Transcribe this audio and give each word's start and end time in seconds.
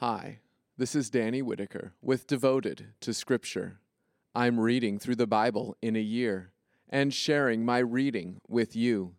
Hi, 0.00 0.38
this 0.76 0.94
is 0.94 1.10
Danny 1.10 1.42
Whitaker 1.42 1.92
with 2.00 2.28
Devoted 2.28 2.94
to 3.00 3.12
Scripture. 3.12 3.80
I'm 4.32 4.60
reading 4.60 5.00
through 5.00 5.16
the 5.16 5.26
Bible 5.26 5.76
in 5.82 5.96
a 5.96 5.98
year 5.98 6.52
and 6.88 7.12
sharing 7.12 7.64
my 7.64 7.78
reading 7.78 8.40
with 8.46 8.76
you. 8.76 9.16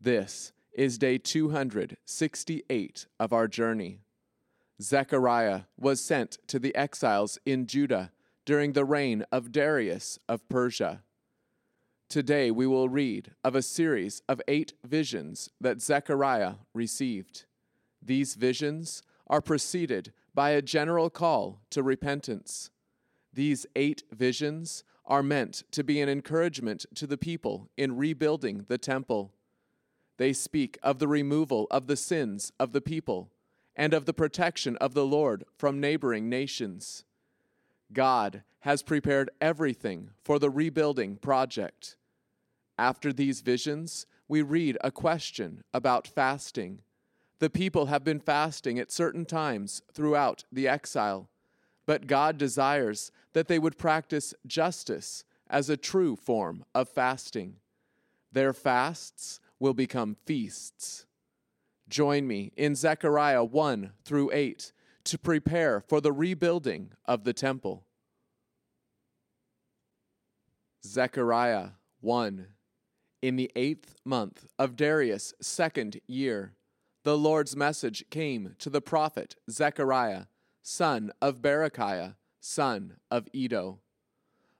This 0.00 0.52
is 0.72 0.98
day 0.98 1.18
268 1.18 3.06
of 3.20 3.32
our 3.32 3.46
journey. 3.46 4.00
Zechariah 4.80 5.60
was 5.78 6.00
sent 6.00 6.38
to 6.48 6.58
the 6.58 6.74
exiles 6.74 7.38
in 7.46 7.68
Judah 7.68 8.10
during 8.44 8.72
the 8.72 8.84
reign 8.84 9.24
of 9.30 9.52
Darius 9.52 10.18
of 10.28 10.48
Persia. 10.48 11.04
Today 12.08 12.50
we 12.50 12.66
will 12.66 12.88
read 12.88 13.36
of 13.44 13.54
a 13.54 13.62
series 13.62 14.20
of 14.28 14.42
eight 14.48 14.72
visions 14.84 15.50
that 15.60 15.80
Zechariah 15.80 16.54
received. 16.74 17.44
These 18.04 18.34
visions 18.34 19.04
are 19.32 19.40
preceded 19.40 20.12
by 20.34 20.50
a 20.50 20.60
general 20.60 21.08
call 21.08 21.62
to 21.70 21.82
repentance. 21.82 22.70
These 23.32 23.64
eight 23.74 24.02
visions 24.12 24.84
are 25.06 25.22
meant 25.22 25.62
to 25.72 25.82
be 25.82 26.02
an 26.02 26.08
encouragement 26.10 26.84
to 26.96 27.06
the 27.06 27.16
people 27.16 27.70
in 27.78 27.96
rebuilding 27.96 28.66
the 28.68 28.76
temple. 28.76 29.32
They 30.18 30.34
speak 30.34 30.78
of 30.82 30.98
the 30.98 31.08
removal 31.08 31.66
of 31.70 31.86
the 31.86 31.96
sins 31.96 32.52
of 32.60 32.72
the 32.72 32.82
people 32.82 33.30
and 33.74 33.94
of 33.94 34.04
the 34.04 34.12
protection 34.12 34.76
of 34.76 34.92
the 34.92 35.06
Lord 35.06 35.44
from 35.56 35.80
neighboring 35.80 36.28
nations. 36.28 37.04
God 37.90 38.42
has 38.60 38.82
prepared 38.82 39.30
everything 39.40 40.10
for 40.22 40.38
the 40.38 40.50
rebuilding 40.50 41.16
project. 41.16 41.96
After 42.76 43.14
these 43.14 43.40
visions, 43.40 44.06
we 44.28 44.42
read 44.42 44.76
a 44.82 44.90
question 44.90 45.64
about 45.72 46.06
fasting. 46.06 46.82
The 47.42 47.50
people 47.50 47.86
have 47.86 48.04
been 48.04 48.20
fasting 48.20 48.78
at 48.78 48.92
certain 48.92 49.24
times 49.24 49.82
throughout 49.92 50.44
the 50.52 50.68
exile, 50.68 51.28
but 51.86 52.06
God 52.06 52.38
desires 52.38 53.10
that 53.32 53.48
they 53.48 53.58
would 53.58 53.76
practice 53.76 54.32
justice 54.46 55.24
as 55.50 55.68
a 55.68 55.76
true 55.76 56.14
form 56.14 56.64
of 56.72 56.88
fasting. 56.88 57.56
Their 58.30 58.52
fasts 58.52 59.40
will 59.58 59.74
become 59.74 60.18
feasts. 60.24 61.04
Join 61.88 62.28
me 62.28 62.52
in 62.56 62.76
Zechariah 62.76 63.42
1 63.42 63.90
through 64.04 64.30
8 64.32 64.72
to 65.02 65.18
prepare 65.18 65.80
for 65.80 66.00
the 66.00 66.12
rebuilding 66.12 66.92
of 67.06 67.24
the 67.24 67.32
temple. 67.32 67.82
Zechariah 70.86 71.70
1 72.02 72.46
In 73.20 73.34
the 73.34 73.50
eighth 73.56 73.96
month 74.04 74.46
of 74.60 74.76
Darius' 74.76 75.34
second 75.40 76.00
year, 76.06 76.54
the 77.04 77.16
Lord's 77.16 77.56
message 77.56 78.04
came 78.10 78.54
to 78.58 78.70
the 78.70 78.80
prophet 78.80 79.36
Zechariah, 79.50 80.26
son 80.62 81.10
of 81.20 81.42
Berechiah, 81.42 82.14
son 82.40 82.96
of 83.10 83.28
Iddo. 83.34 83.80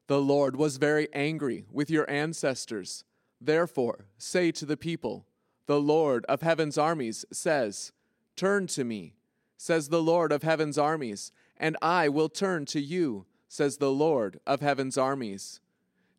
The 0.08 0.20
Lord 0.20 0.56
was 0.56 0.76
very 0.76 1.08
angry 1.12 1.66
with 1.70 1.88
your 1.88 2.08
ancestors. 2.10 3.04
Therefore, 3.40 4.06
say 4.18 4.50
to 4.52 4.66
the 4.66 4.76
people, 4.76 5.26
The 5.66 5.80
Lord 5.80 6.24
of 6.26 6.42
heaven's 6.42 6.76
armies 6.76 7.24
says, 7.32 7.92
Turn 8.34 8.66
to 8.68 8.84
me, 8.84 9.14
says 9.56 9.88
the 9.88 10.02
Lord 10.02 10.32
of 10.32 10.42
heaven's 10.42 10.78
armies, 10.78 11.30
and 11.56 11.76
I 11.80 12.08
will 12.08 12.28
turn 12.28 12.66
to 12.66 12.80
you, 12.80 13.26
says 13.48 13.76
the 13.76 13.92
Lord 13.92 14.40
of 14.46 14.60
heaven's 14.60 14.98
armies. 14.98 15.60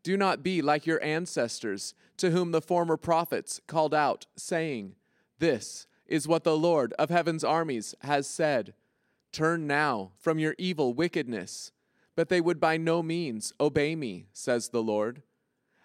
Do 0.03 0.15
not 0.15 0.43
be 0.43 0.61
like 0.61 0.85
your 0.85 1.03
ancestors, 1.03 1.93
to 2.17 2.31
whom 2.31 2.51
the 2.51 2.61
former 2.61 2.95
prophets 2.95 3.59
called 3.67 3.93
out, 3.93 4.25
saying, 4.37 4.95
This 5.39 5.87
is 6.13 6.27
what 6.27 6.43
the 6.43 6.55
Lord 6.55 6.93
of 6.99 7.09
heaven's 7.09 7.43
armies 7.43 7.95
has 8.01 8.27
said 8.27 8.75
Turn 9.31 9.65
now 9.65 10.11
from 10.19 10.37
your 10.37 10.53
evil 10.59 10.93
wickedness. 10.93 11.71
But 12.15 12.29
they 12.29 12.39
would 12.39 12.59
by 12.59 12.77
no 12.77 13.01
means 13.01 13.51
obey 13.59 13.95
me, 13.95 14.27
says 14.31 14.69
the 14.69 14.83
Lord. 14.83 15.23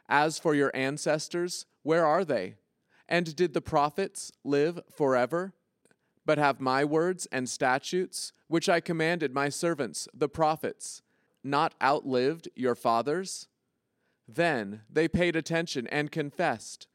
As 0.07 0.39
for 0.39 0.55
your 0.55 0.71
ancestors, 0.75 1.65
where 1.83 2.05
are 2.05 2.27
they? 2.27 2.57
And 3.09 3.35
did 3.35 3.55
the 3.55 3.63
prophets 3.63 4.31
live 4.45 4.81
forever? 4.95 5.55
But 6.27 6.37
have 6.37 6.61
my 6.61 6.85
words 6.85 7.27
and 7.33 7.49
statutes, 7.49 8.35
which 8.49 8.69
I 8.69 8.81
commanded 8.81 9.33
my 9.33 9.49
servants, 9.49 10.09
the 10.13 10.29
prophets, 10.29 11.01
not 11.43 11.73
outlived 11.83 12.51
your 12.55 12.75
fathers? 12.75 13.49
Then 14.29 14.83
they 14.91 15.09
paid 15.09 15.37
attention 15.37 15.87
and 15.87 16.13
confessed 16.13 16.87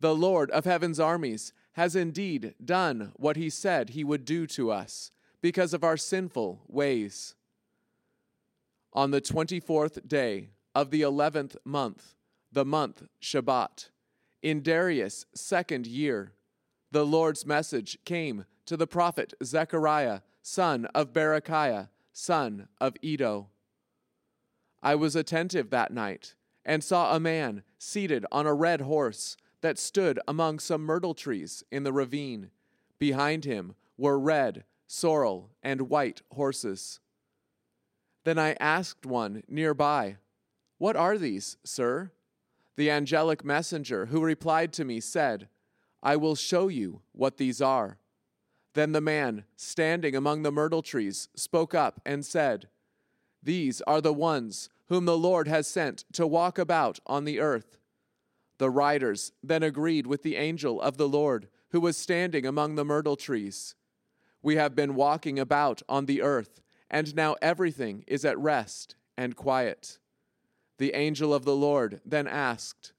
The 0.00 0.16
Lord 0.16 0.50
of 0.50 0.64
heaven's 0.64 0.98
armies 0.98 1.52
has 1.72 1.96
indeed 1.96 2.54
done 2.62 3.12
what 3.16 3.36
he 3.36 3.48
said 3.48 3.90
he 3.90 4.04
would 4.04 4.24
do 4.24 4.46
to 4.46 4.70
us 4.70 5.10
because 5.40 5.74
of 5.74 5.82
our 5.82 5.96
sinful 5.96 6.62
ways. 6.68 7.34
On 8.92 9.10
the 9.10 9.20
24th 9.20 10.06
day 10.06 10.50
of 10.74 10.90
the 10.90 11.02
11th 11.02 11.56
month, 11.64 12.14
the 12.50 12.64
month 12.64 13.04
Shebat, 13.20 13.88
in 14.42 14.62
Darius' 14.62 15.24
second 15.34 15.86
year, 15.86 16.32
the 16.90 17.06
Lord's 17.06 17.46
message 17.46 17.98
came 18.04 18.44
to 18.66 18.76
the 18.76 18.86
prophet 18.86 19.32
Zechariah, 19.42 20.20
son 20.42 20.86
of 20.94 21.12
Berechiah, 21.12 21.88
son 22.12 22.68
of 22.80 22.96
Iddo. 23.02 23.48
I 24.82 24.94
was 24.94 25.16
attentive 25.16 25.70
that 25.70 25.92
night 25.92 26.34
and 26.64 26.84
saw 26.84 27.14
a 27.14 27.20
man 27.20 27.62
seated 27.78 28.26
on 28.30 28.46
a 28.46 28.54
red 28.54 28.82
horse 28.82 29.36
that 29.62 29.78
stood 29.78 30.20
among 30.28 30.58
some 30.58 30.82
myrtle 30.82 31.14
trees 31.14 31.64
in 31.70 31.84
the 31.84 31.92
ravine. 31.92 32.50
Behind 32.98 33.44
him 33.44 33.74
were 33.96 34.18
red, 34.18 34.64
sorrel, 34.86 35.50
and 35.62 35.88
white 35.88 36.22
horses. 36.32 37.00
Then 38.24 38.38
I 38.38 38.56
asked 38.60 39.06
one 39.06 39.42
nearby, 39.48 40.16
What 40.78 40.96
are 40.96 41.16
these, 41.16 41.56
sir? 41.64 42.12
The 42.76 42.90
angelic 42.90 43.44
messenger 43.44 44.06
who 44.06 44.22
replied 44.22 44.72
to 44.74 44.84
me 44.84 45.00
said, 45.00 45.48
I 46.02 46.16
will 46.16 46.34
show 46.34 46.68
you 46.68 47.02
what 47.12 47.36
these 47.36 47.62
are. 47.62 47.98
Then 48.74 48.92
the 48.92 49.00
man, 49.00 49.44
standing 49.56 50.16
among 50.16 50.42
the 50.42 50.52
myrtle 50.52 50.82
trees, 50.82 51.28
spoke 51.34 51.74
up 51.74 52.00
and 52.04 52.24
said, 52.24 52.68
These 53.42 53.80
are 53.82 54.00
the 54.00 54.12
ones 54.12 54.70
whom 54.88 55.04
the 55.04 55.18
Lord 55.18 55.46
has 55.48 55.66
sent 55.66 56.04
to 56.14 56.26
walk 56.26 56.58
about 56.58 56.98
on 57.06 57.24
the 57.24 57.38
earth. 57.38 57.78
The 58.58 58.70
riders 58.70 59.32
then 59.42 59.62
agreed 59.62 60.06
with 60.06 60.22
the 60.22 60.36
angel 60.36 60.80
of 60.80 60.96
the 60.96 61.08
Lord, 61.08 61.48
who 61.70 61.80
was 61.80 61.96
standing 61.96 62.46
among 62.46 62.74
the 62.74 62.84
myrtle 62.84 63.16
trees. 63.16 63.74
We 64.42 64.56
have 64.56 64.74
been 64.74 64.94
walking 64.94 65.38
about 65.38 65.82
on 65.88 66.06
the 66.06 66.22
earth, 66.22 66.60
and 66.90 67.14
now 67.14 67.36
everything 67.40 68.04
is 68.06 68.24
at 68.24 68.38
rest 68.38 68.96
and 69.16 69.36
quiet. 69.36 69.98
The 70.78 70.94
angel 70.94 71.32
of 71.32 71.44
the 71.44 71.56
Lord 71.56 72.00
then 72.04 72.26
asked, 72.26 72.92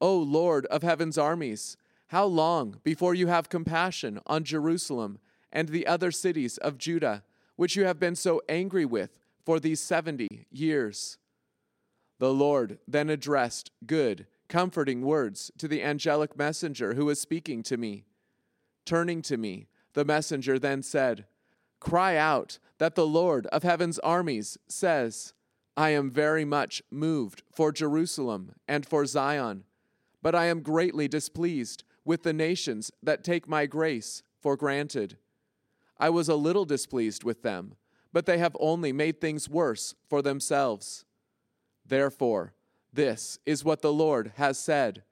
O 0.00 0.16
Lord 0.16 0.66
of 0.66 0.82
heaven's 0.82 1.18
armies, 1.18 1.76
how 2.08 2.24
long 2.24 2.80
before 2.84 3.14
you 3.14 3.26
have 3.26 3.48
compassion 3.48 4.20
on 4.26 4.44
Jerusalem 4.44 5.18
and 5.52 5.68
the 5.68 5.86
other 5.86 6.10
cities 6.10 6.58
of 6.58 6.78
Judah, 6.78 7.22
which 7.56 7.76
you 7.76 7.84
have 7.84 7.98
been 7.98 8.14
so 8.14 8.40
angry 8.48 8.84
with 8.84 9.10
for 9.44 9.58
these 9.60 9.80
seventy 9.80 10.46
years? 10.50 11.18
The 12.18 12.32
Lord 12.32 12.78
then 12.86 13.10
addressed 13.10 13.70
good 13.86 14.26
comforting 14.48 15.02
words 15.02 15.50
to 15.58 15.68
the 15.68 15.82
angelic 15.82 16.36
messenger 16.36 16.94
who 16.94 17.04
was 17.04 17.20
speaking 17.20 17.62
to 17.64 17.76
me. 17.76 18.04
Turning 18.84 19.22
to 19.22 19.36
me, 19.36 19.68
the 19.94 20.04
messenger 20.04 20.58
then 20.58 20.82
said, 20.82 21.26
Cry 21.80 22.16
out 22.16 22.58
that 22.78 22.94
the 22.94 23.06
Lord 23.06 23.46
of 23.48 23.62
heaven's 23.62 23.98
armies 24.00 24.58
says, 24.68 25.32
I 25.76 25.90
am 25.90 26.10
very 26.10 26.44
much 26.44 26.82
moved 26.90 27.42
for 27.52 27.70
Jerusalem 27.70 28.52
and 28.66 28.84
for 28.84 29.06
Zion, 29.06 29.64
but 30.22 30.34
I 30.34 30.46
am 30.46 30.62
greatly 30.62 31.06
displeased 31.06 31.84
with 32.04 32.22
the 32.22 32.32
nations 32.32 32.90
that 33.02 33.22
take 33.22 33.46
my 33.46 33.66
grace 33.66 34.22
for 34.40 34.56
granted. 34.56 35.18
I 35.98 36.10
was 36.10 36.28
a 36.28 36.34
little 36.34 36.64
displeased 36.64 37.22
with 37.22 37.42
them, 37.42 37.74
but 38.12 38.26
they 38.26 38.38
have 38.38 38.56
only 38.58 38.92
made 38.92 39.20
things 39.20 39.48
worse 39.48 39.94
for 40.08 40.22
themselves. 40.22 41.04
Therefore, 41.86 42.54
this 42.92 43.38
is 43.46 43.64
what 43.64 43.82
the 43.82 43.92
Lord 43.92 44.32
has 44.36 44.58
said 44.58 45.02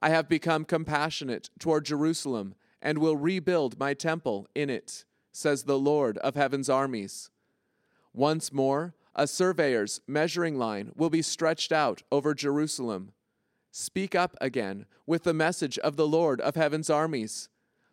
I 0.00 0.10
have 0.10 0.28
become 0.28 0.64
compassionate 0.64 1.48
toward 1.60 1.84
Jerusalem 1.84 2.56
and 2.82 2.98
will 2.98 3.16
rebuild 3.16 3.78
my 3.78 3.94
temple 3.94 4.48
in 4.54 4.68
it, 4.68 5.04
says 5.30 5.62
the 5.62 5.78
Lord 5.78 6.18
of 6.18 6.34
heaven's 6.34 6.68
armies. 6.68 7.30
Once 8.12 8.52
more, 8.52 8.94
a 9.14 9.28
surveyor's 9.28 10.00
measuring 10.08 10.58
line 10.58 10.90
will 10.96 11.10
be 11.10 11.22
stretched 11.22 11.70
out 11.70 12.02
over 12.10 12.34
Jerusalem. 12.34 13.12
Speak 13.70 14.14
up 14.14 14.36
again 14.40 14.86
with 15.06 15.22
the 15.22 15.32
message 15.32 15.78
of 15.78 15.96
the 15.96 16.06
Lord 16.06 16.40
of 16.40 16.56
heaven's 16.56 16.90
armies. 16.90 17.48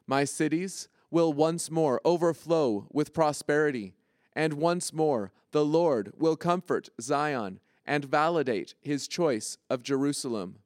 My 0.07 0.24
cities 0.24 0.89
will 1.12 1.31
once 1.31 1.69
more 1.69 2.01
overflow 2.03 2.88
with 2.91 3.13
prosperity, 3.13 3.94
and 4.33 4.53
once 4.53 4.91
more 4.91 5.31
the 5.51 5.65
Lord 5.65 6.13
will 6.18 6.36
comfort 6.36 6.89
Zion 7.00 7.59
and 7.89 8.06
validate 8.06 8.75
his 8.80 9.07
choice 9.07 9.57
of 9.68 9.81
Jerusalem. 9.81 10.59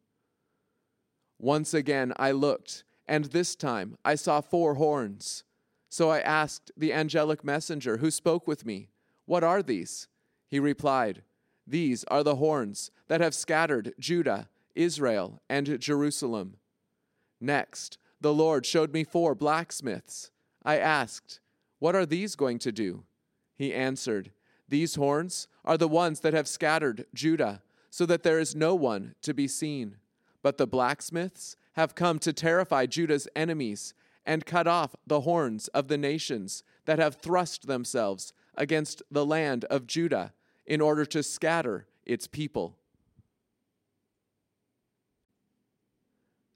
Once 1.40 1.74
again 1.74 2.12
I 2.18 2.32
looked, 2.32 2.84
and 3.08 3.26
this 3.26 3.56
time 3.56 3.98
I 4.04 4.16
saw 4.16 4.42
four 4.42 4.76
horns. 4.76 5.46
So 5.88 6.10
I 6.10 6.20
asked 6.20 6.72
the 6.76 6.92
angelic 6.92 7.46
messenger 7.46 7.98
who 7.98 8.12
spoke 8.12 8.46
with 8.46 8.66
me, 8.66 8.90
What 9.26 9.42
are 9.42 9.64
these? 9.64 10.10
He 10.50 10.60
replied, 10.60 11.24
These 11.66 12.04
are 12.06 12.24
the 12.24 12.36
horns 12.36 12.92
that 13.08 13.22
have 13.22 13.34
scattered 13.34 13.94
Judah, 13.98 14.50
Israel, 14.76 15.42
and 15.50 15.80
Jerusalem. 15.80 16.58
Next, 17.40 17.98
the 18.20 18.34
Lord 18.34 18.66
showed 18.66 18.92
me 18.92 19.06
four 19.06 19.34
blacksmiths. 19.34 20.30
I 20.66 20.78
asked, 20.78 21.40
What 21.80 21.96
are 21.96 22.06
these 22.06 22.36
going 22.36 22.60
to 22.60 22.74
do? 22.74 23.06
He 23.56 23.74
answered, 23.74 24.32
These 24.70 24.96
horns 24.96 25.48
are 25.66 25.78
the 25.78 25.88
ones 25.88 26.22
that 26.22 26.34
have 26.34 26.48
scattered 26.48 27.06
Judah, 27.14 27.62
so 27.90 28.06
that 28.06 28.24
there 28.24 28.40
is 28.40 28.56
no 28.56 28.74
one 28.74 29.16
to 29.22 29.34
be 29.34 29.48
seen. 29.48 29.98
But 30.42 30.58
the 30.58 30.68
blacksmiths 30.68 31.56
have 31.74 31.96
come 31.96 32.20
to 32.20 32.34
terrify 32.34 32.86
Judah's 32.86 33.28
enemies 33.36 33.94
and 34.26 34.46
cut 34.46 34.68
off 34.68 34.96
the 35.06 35.22
horns 35.22 35.68
of 35.70 35.88
the 35.88 35.98
nations 35.98 36.64
that 36.86 37.00
have 37.00 37.16
thrust 37.16 37.68
themselves 37.68 38.34
against 38.56 39.02
the 39.12 39.26
land 39.26 39.66
of 39.66 39.88
Judah 39.88 40.34
in 40.66 40.82
order 40.82 41.06
to 41.06 41.24
scatter 41.24 41.88
its 42.06 42.28
people. 42.28 42.78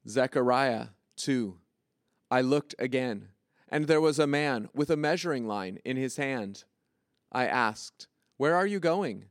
Zechariah 0.07 0.87
2. 1.17 1.57
I 2.31 2.41
looked 2.41 2.75
again, 2.79 3.29
and 3.69 3.87
there 3.87 4.01
was 4.01 4.19
a 4.19 4.27
man 4.27 4.69
with 4.73 4.89
a 4.89 4.97
measuring 4.97 5.47
line 5.47 5.79
in 5.83 5.97
his 5.97 6.17
hand. 6.17 6.63
I 7.31 7.47
asked, 7.47 8.07
Where 8.37 8.55
are 8.55 8.67
you 8.67 8.79
going? 8.79 9.25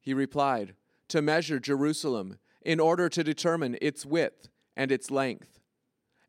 He 0.00 0.14
replied, 0.14 0.74
To 1.08 1.22
measure 1.22 1.58
Jerusalem 1.58 2.38
in 2.62 2.80
order 2.80 3.08
to 3.08 3.24
determine 3.24 3.78
its 3.80 4.04
width 4.04 4.48
and 4.76 4.92
its 4.92 5.10
length. 5.10 5.60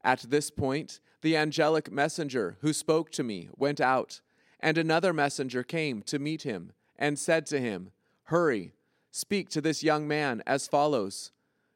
At 0.03 0.21
this 0.29 0.49
point, 0.49 0.99
the 1.21 1.35
angelic 1.35 1.91
messenger 1.91 2.57
who 2.61 2.71
spoke 2.71 3.11
to 3.11 3.23
me 3.23 3.49
went 3.57 3.81
out, 3.81 4.21
and 4.59 4.77
another 4.77 5.13
messenger 5.13 5.63
came 5.63 6.01
to 6.03 6.19
meet 6.19 6.43
him 6.43 6.71
and 6.97 7.19
said 7.19 7.45
to 7.47 7.59
him, 7.59 7.91
Hurry, 8.25 8.73
speak 9.11 9.49
to 9.49 9.61
this 9.61 9.83
young 9.83 10.07
man 10.07 10.43
as 10.45 10.67
follows 10.67 11.31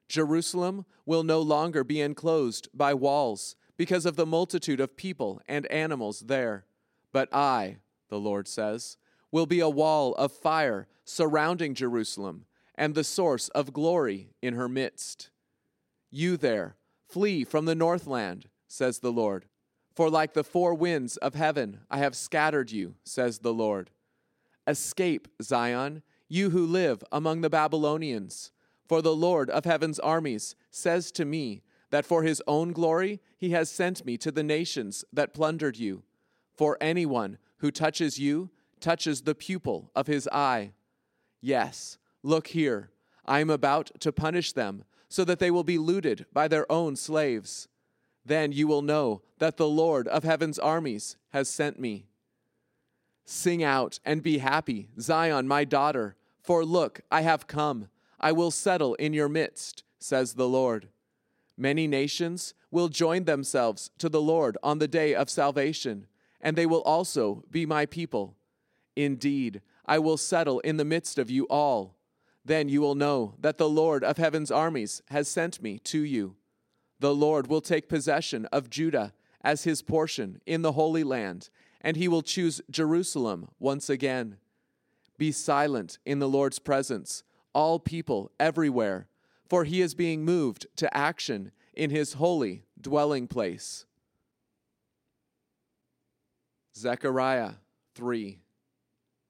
Jerusalem 0.08 0.86
will 1.06 1.24
no 1.24 1.42
longer 1.42 1.84
be 1.84 2.00
enclosed 2.00 2.68
by 2.74 2.94
walls 2.94 3.56
because 3.78 4.06
of 4.06 4.16
the 4.16 4.26
multitude 4.26 4.80
of 4.80 4.96
people 4.96 5.42
and 5.48 5.66
animals 5.68 6.22
there. 6.28 6.66
But 7.12 7.34
I, 7.34 7.78
the 8.10 8.20
Lord 8.20 8.48
says, 8.48 8.98
will 9.34 9.48
be 9.48 9.60
a 9.60 9.68
wall 9.68 10.14
of 10.14 10.32
fire 10.32 10.88
surrounding 11.04 11.74
Jerusalem 11.74 12.46
and 12.76 12.94
the 12.94 13.04
source 13.04 13.50
of 13.50 13.74
glory 13.74 14.30
in 14.44 14.54
her 14.54 14.70
midst. 14.70 15.32
You 16.12 16.38
there, 16.38 16.76
flee 17.10 17.44
from 17.44 17.66
the 17.66 17.76
northland 17.76 18.48
says 18.68 19.00
the 19.00 19.12
Lord. 19.12 19.46
For 19.96 20.10
like 20.10 20.34
the 20.34 20.44
four 20.44 20.76
winds 20.76 21.18
of 21.18 21.34
heaven, 21.34 21.80
I 21.90 21.98
have 21.98 22.16
scattered 22.16 22.72
you, 22.72 22.94
says 23.04 23.40
the 23.40 23.54
Lord. 23.54 23.90
Escape, 24.68 25.28
Zion, 25.42 26.04
you 26.30 26.52
who 26.52 26.66
live 26.66 27.04
among 27.12 27.42
the 27.42 27.50
Babylonians. 27.50 28.52
For 28.88 29.02
the 29.02 29.16
Lord 29.16 29.50
of 29.50 29.66
heaven's 29.66 30.00
armies 30.00 30.56
says 30.70 31.12
to 31.14 31.26
me 31.26 31.64
that 31.90 32.06
for 32.06 32.22
his 32.22 32.42
own 32.48 32.72
glory 32.72 33.20
he 33.38 33.50
has 33.52 33.70
sent 33.70 34.06
me 34.06 34.16
to 34.18 34.32
the 34.32 34.44
nations 34.44 35.04
that 35.12 35.34
plundered 35.34 35.78
you. 35.78 36.04
For 36.56 36.78
anyone 36.80 37.40
who 37.58 37.72
touches 37.72 38.20
you 38.20 38.52
touches 38.84 39.22
the 39.22 39.34
pupil 39.34 39.90
of 39.96 40.06
his 40.06 40.28
eye. 40.32 40.74
Yes, 41.42 41.98
look 42.22 42.48
here, 42.48 42.92
I 43.26 43.40
am 43.40 43.50
about 43.50 43.90
to 44.02 44.12
punish 44.12 44.52
them, 44.52 44.84
so 45.08 45.24
that 45.24 45.40
they 45.40 45.50
will 45.50 45.64
be 45.64 45.78
looted 45.78 46.26
by 46.34 46.48
their 46.48 46.70
own 46.72 46.96
slaves. 46.96 47.70
Then 48.26 48.52
you 48.52 48.68
will 48.68 48.82
know 48.82 49.22
that 49.40 49.58
the 49.58 49.68
Lord 49.68 50.08
of 50.10 50.24
heaven's 50.24 50.60
armies 50.60 51.16
has 51.30 51.48
sent 51.50 51.80
me. 51.80 52.08
Sing 53.26 53.64
out 53.64 54.00
and 54.04 54.22
be 54.22 54.40
happy, 54.40 54.90
Zion, 55.00 55.48
my 55.48 55.64
daughter, 55.64 56.16
for 56.42 56.66
look, 56.66 57.02
I 57.10 57.22
have 57.22 57.48
come. 57.48 57.88
I 58.20 58.34
will 58.34 58.52
settle 58.52 58.96
in 58.96 59.14
your 59.14 59.30
midst, 59.30 59.84
says 60.00 60.34
the 60.34 60.48
Lord. 60.48 60.90
Many 61.58 61.88
nations 61.88 62.54
will 62.70 62.90
join 62.90 63.24
themselves 63.24 63.92
to 64.00 64.10
the 64.10 64.22
Lord 64.22 64.58
on 64.62 64.80
the 64.80 64.88
day 64.88 65.16
of 65.16 65.30
salvation, 65.30 66.08
and 66.42 66.58
they 66.58 66.66
will 66.66 66.82
also 66.82 67.44
be 67.50 67.66
my 67.66 67.86
people. 67.86 68.36
Indeed, 68.96 69.62
I 69.86 70.00
will 70.00 70.18
settle 70.18 70.60
in 70.60 70.78
the 70.78 70.86
midst 70.86 71.18
of 71.18 71.30
you 71.30 71.46
all. 71.46 71.96
Then 72.46 72.70
you 72.70 72.82
will 72.82 72.96
know 72.96 73.36
that 73.40 73.58
the 73.58 73.70
Lord 73.70 74.04
of 74.04 74.18
heaven's 74.18 74.52
armies 74.52 75.02
has 75.10 75.28
sent 75.28 75.62
me 75.62 75.80
to 75.80 76.00
you. 76.00 76.36
The 77.00 77.16
Lord 77.16 77.48
will 77.48 77.62
take 77.62 77.90
possession 77.90 78.46
of 78.48 78.70
Judah 78.70 79.14
as 79.42 79.64
his 79.64 79.82
portion 79.82 80.42
in 80.46 80.62
the 80.62 80.74
Holy 80.74 81.04
Land, 81.04 81.50
and 81.82 81.98
he 81.98 82.08
will 82.08 82.22
choose 82.22 82.62
Jerusalem 82.70 83.50
once 83.60 83.90
again. 83.90 84.38
Be 85.18 85.32
silent 85.32 86.00
in 86.06 86.20
the 86.20 86.30
Lord's 86.30 86.60
presence, 86.60 87.24
all 87.54 87.80
people 87.80 88.32
everywhere, 88.40 89.08
for 89.50 89.64
he 89.64 89.82
is 89.82 89.94
being 89.94 90.24
moved 90.24 90.68
to 90.78 90.96
action 90.96 91.52
in 91.74 91.90
his 91.90 92.14
holy 92.14 92.64
dwelling 92.80 93.28
place. 93.28 93.86
Zechariah 96.76 97.54
3. 97.96 98.43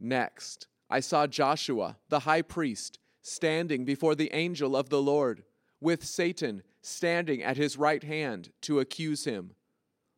Next, 0.03 0.67
I 0.89 0.99
saw 0.99 1.27
Joshua, 1.27 1.95
the 2.09 2.19
high 2.19 2.41
priest, 2.41 2.99
standing 3.21 3.85
before 3.85 4.15
the 4.15 4.33
angel 4.33 4.75
of 4.75 4.89
the 4.89 5.01
Lord, 5.01 5.43
with 5.79 6.03
Satan 6.03 6.61
standing 6.81 7.41
at 7.41 7.55
his 7.55 7.77
right 7.77 8.03
hand 8.03 8.51
to 8.63 8.81
accuse 8.81 9.23
him. 9.23 9.51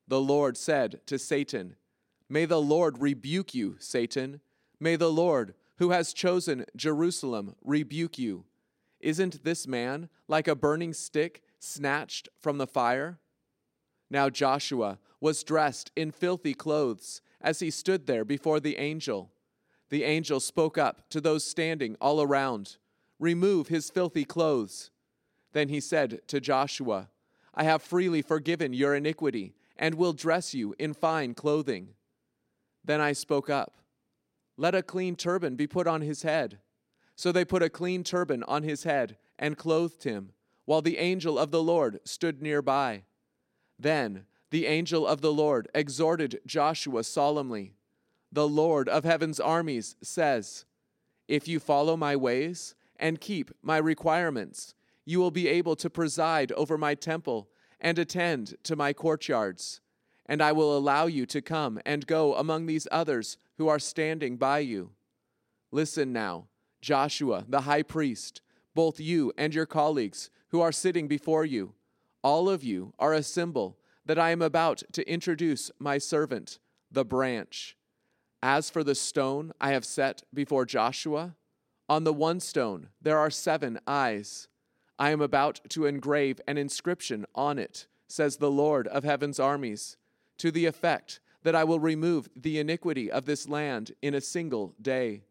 The 0.08 0.20
Lord 0.20 0.58
said 0.58 1.02
to 1.06 1.20
Satan, 1.20 1.76
May 2.28 2.46
the 2.46 2.62
Lord 2.62 2.98
rebuke 3.00 3.54
you, 3.54 3.76
Satan. 3.78 4.42
May 4.80 4.96
the 4.96 5.12
Lord, 5.12 5.54
who 5.78 5.92
has 5.92 6.14
chosen 6.14 6.66
Jerusalem, 6.76 7.56
rebuke 7.64 8.18
you. 8.18 8.46
Isn't 9.00 9.44
this 9.44 9.68
man 9.68 10.10
like 10.28 10.48
a 10.48 10.56
burning 10.56 10.94
stick 10.94 11.44
snatched 11.60 12.28
from 12.42 12.58
the 12.58 12.66
fire? 12.66 13.20
Now 14.10 14.32
Joshua 14.32 14.98
was 15.22 15.44
dressed 15.44 15.92
in 15.96 16.10
filthy 16.10 16.56
clothes 16.56 17.22
as 17.40 17.60
he 17.60 17.70
stood 17.70 18.08
there 18.08 18.26
before 18.26 18.60
the 18.60 18.78
angel. 18.78 19.32
The 19.90 20.04
angel 20.04 20.40
spoke 20.40 20.78
up 20.78 21.10
to 21.10 21.22
those 21.22 21.44
standing 21.44 21.96
all 22.02 22.22
around 22.22 22.78
Remove 23.20 23.70
his 23.70 23.90
filthy 23.90 24.26
clothes. 24.26 24.92
Then 25.54 25.70
he 25.70 25.80
said 25.80 26.22
to 26.28 26.42
Joshua, 26.42 27.10
I 27.54 27.64
have 27.64 27.82
freely 27.82 28.22
forgiven 28.22 28.74
your 28.74 28.94
iniquity, 28.94 29.56
and 29.78 29.96
will 29.96 30.12
dress 30.12 30.54
you 30.54 30.76
in 30.78 30.94
fine 30.94 31.34
clothing. 31.34 31.94
Then 32.84 33.00
I 33.00 33.14
spoke 33.14 33.50
up, 33.50 33.78
Let 34.58 34.76
a 34.76 34.84
clean 34.84 35.16
turban 35.16 35.56
be 35.56 35.68
put 35.68 35.88
on 35.88 36.02
his 36.02 36.24
head. 36.24 36.60
So 37.16 37.32
they 37.32 37.46
put 37.46 37.64
a 37.64 37.70
clean 37.70 38.04
turban 38.04 38.44
on 38.44 38.64
his 38.64 38.84
head 38.84 39.18
and 39.40 39.58
clothed 39.58 40.04
him, 40.04 40.34
while 40.66 40.82
the 40.82 40.98
angel 40.98 41.40
of 41.40 41.52
the 41.52 41.64
Lord 41.64 42.00
stood 42.04 42.42
nearby. 42.42 43.04
Then 43.80 44.26
the 44.50 44.66
angel 44.66 45.08
of 45.08 45.22
the 45.22 45.32
Lord 45.32 45.70
exhorted 45.74 46.42
Joshua 46.46 47.04
solemnly 47.06 47.75
The 48.36 48.50
Lord 48.50 48.90
of 48.90 49.06
heaven's 49.06 49.40
armies 49.40 49.96
says, 50.04 50.66
If 51.26 51.48
you 51.48 51.58
follow 51.58 51.96
my 51.96 52.18
ways 52.18 52.76
and 52.98 53.22
keep 53.22 53.50
my 53.62 53.78
requirements, 53.78 54.74
you 55.06 55.20
will 55.20 55.32
be 55.32 55.48
able 55.48 55.78
to 55.78 55.90
preside 55.90 56.52
over 56.52 56.78
my 56.78 56.96
temple 56.96 57.48
and 57.80 57.98
attend 57.98 58.56
to 58.64 58.76
my 58.76 58.92
courtyards. 58.92 59.80
And 60.26 60.44
I 60.44 60.52
will 60.52 60.78
allow 60.78 61.06
you 61.06 61.26
to 61.28 61.42
come 61.42 61.80
and 61.86 62.06
go 62.06 62.36
among 62.36 62.66
these 62.66 62.90
others 62.92 63.38
who 63.58 63.70
are 63.70 63.80
standing 63.80 64.36
by 64.36 64.60
you. 64.60 64.92
Listen 65.72 66.12
now, 66.12 66.50
Joshua, 66.82 67.46
the 67.48 67.62
high 67.62 67.84
priest, 67.84 68.42
both 68.74 69.00
you 69.00 69.32
and 69.38 69.56
your 69.56 69.66
colleagues 69.66 70.30
who 70.50 70.60
are 70.60 70.74
sitting 70.74 71.08
before 71.08 71.46
you, 71.46 71.74
all 72.22 72.50
of 72.50 72.66
you 72.66 72.94
are 73.00 73.14
a 73.14 73.24
symbol 73.24 73.78
that 74.06 74.20
I 74.20 74.32
am 74.32 74.42
about 74.42 74.84
to 74.92 75.10
introduce 75.10 75.72
my 75.80 75.98
servant, 75.98 76.60
the 76.92 77.06
branch. 77.06 77.78
As 78.48 78.70
for 78.70 78.84
the 78.84 78.94
stone 78.94 79.54
I 79.60 79.72
have 79.72 79.84
set 79.84 80.22
before 80.32 80.68
Joshua, 80.68 81.36
on 81.90 82.04
the 82.04 82.14
one 82.14 82.40
stone 82.40 82.90
there 83.02 83.18
are 83.18 83.32
seven 83.32 83.80
eyes. 83.88 84.50
I 85.00 85.10
am 85.10 85.20
about 85.20 85.62
to 85.70 85.88
engrave 85.88 86.40
an 86.48 86.56
inscription 86.56 87.26
on 87.34 87.58
it, 87.58 87.88
says 88.08 88.38
the 88.38 88.52
Lord 88.52 88.88
of 88.90 89.04
heaven's 89.04 89.40
armies, 89.40 89.98
to 90.38 90.52
the 90.52 90.68
effect 90.68 91.20
that 91.42 91.56
I 91.56 91.64
will 91.64 91.80
remove 91.80 92.30
the 92.36 92.60
iniquity 92.60 93.10
of 93.10 93.26
this 93.26 93.50
land 93.50 93.94
in 94.04 94.14
a 94.14 94.22
single 94.22 94.76
day. 94.80 95.24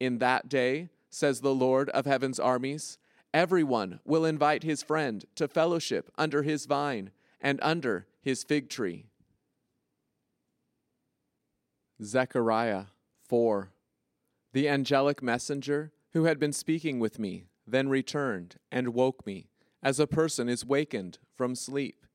In 0.00 0.18
that 0.18 0.48
day, 0.48 0.88
says 1.08 1.42
the 1.42 1.54
Lord 1.54 1.88
of 1.90 2.04
heaven's 2.04 2.40
armies, 2.40 2.98
everyone 3.32 4.00
will 4.04 4.24
invite 4.24 4.64
his 4.64 4.82
friend 4.82 5.24
to 5.36 5.46
fellowship 5.46 6.10
under 6.18 6.42
his 6.42 6.66
vine 6.66 7.12
and 7.40 7.60
under 7.62 8.08
his 8.22 8.42
fig 8.42 8.68
tree. 8.68 9.09
Zechariah 12.02 12.84
4 13.28 13.72
The 14.52 14.68
angelic 14.68 15.22
messenger 15.22 15.92
who 16.12 16.24
had 16.24 16.38
been 16.38 16.52
speaking 16.52 16.98
with 16.98 17.18
me 17.18 17.44
then 17.66 17.88
returned 17.88 18.56
and 18.72 18.94
woke 18.94 19.26
me, 19.26 19.48
as 19.82 20.00
a 20.00 20.06
person 20.06 20.48
is 20.48 20.64
wakened 20.64 21.18
from 21.36 21.54
sleep. 21.54 22.06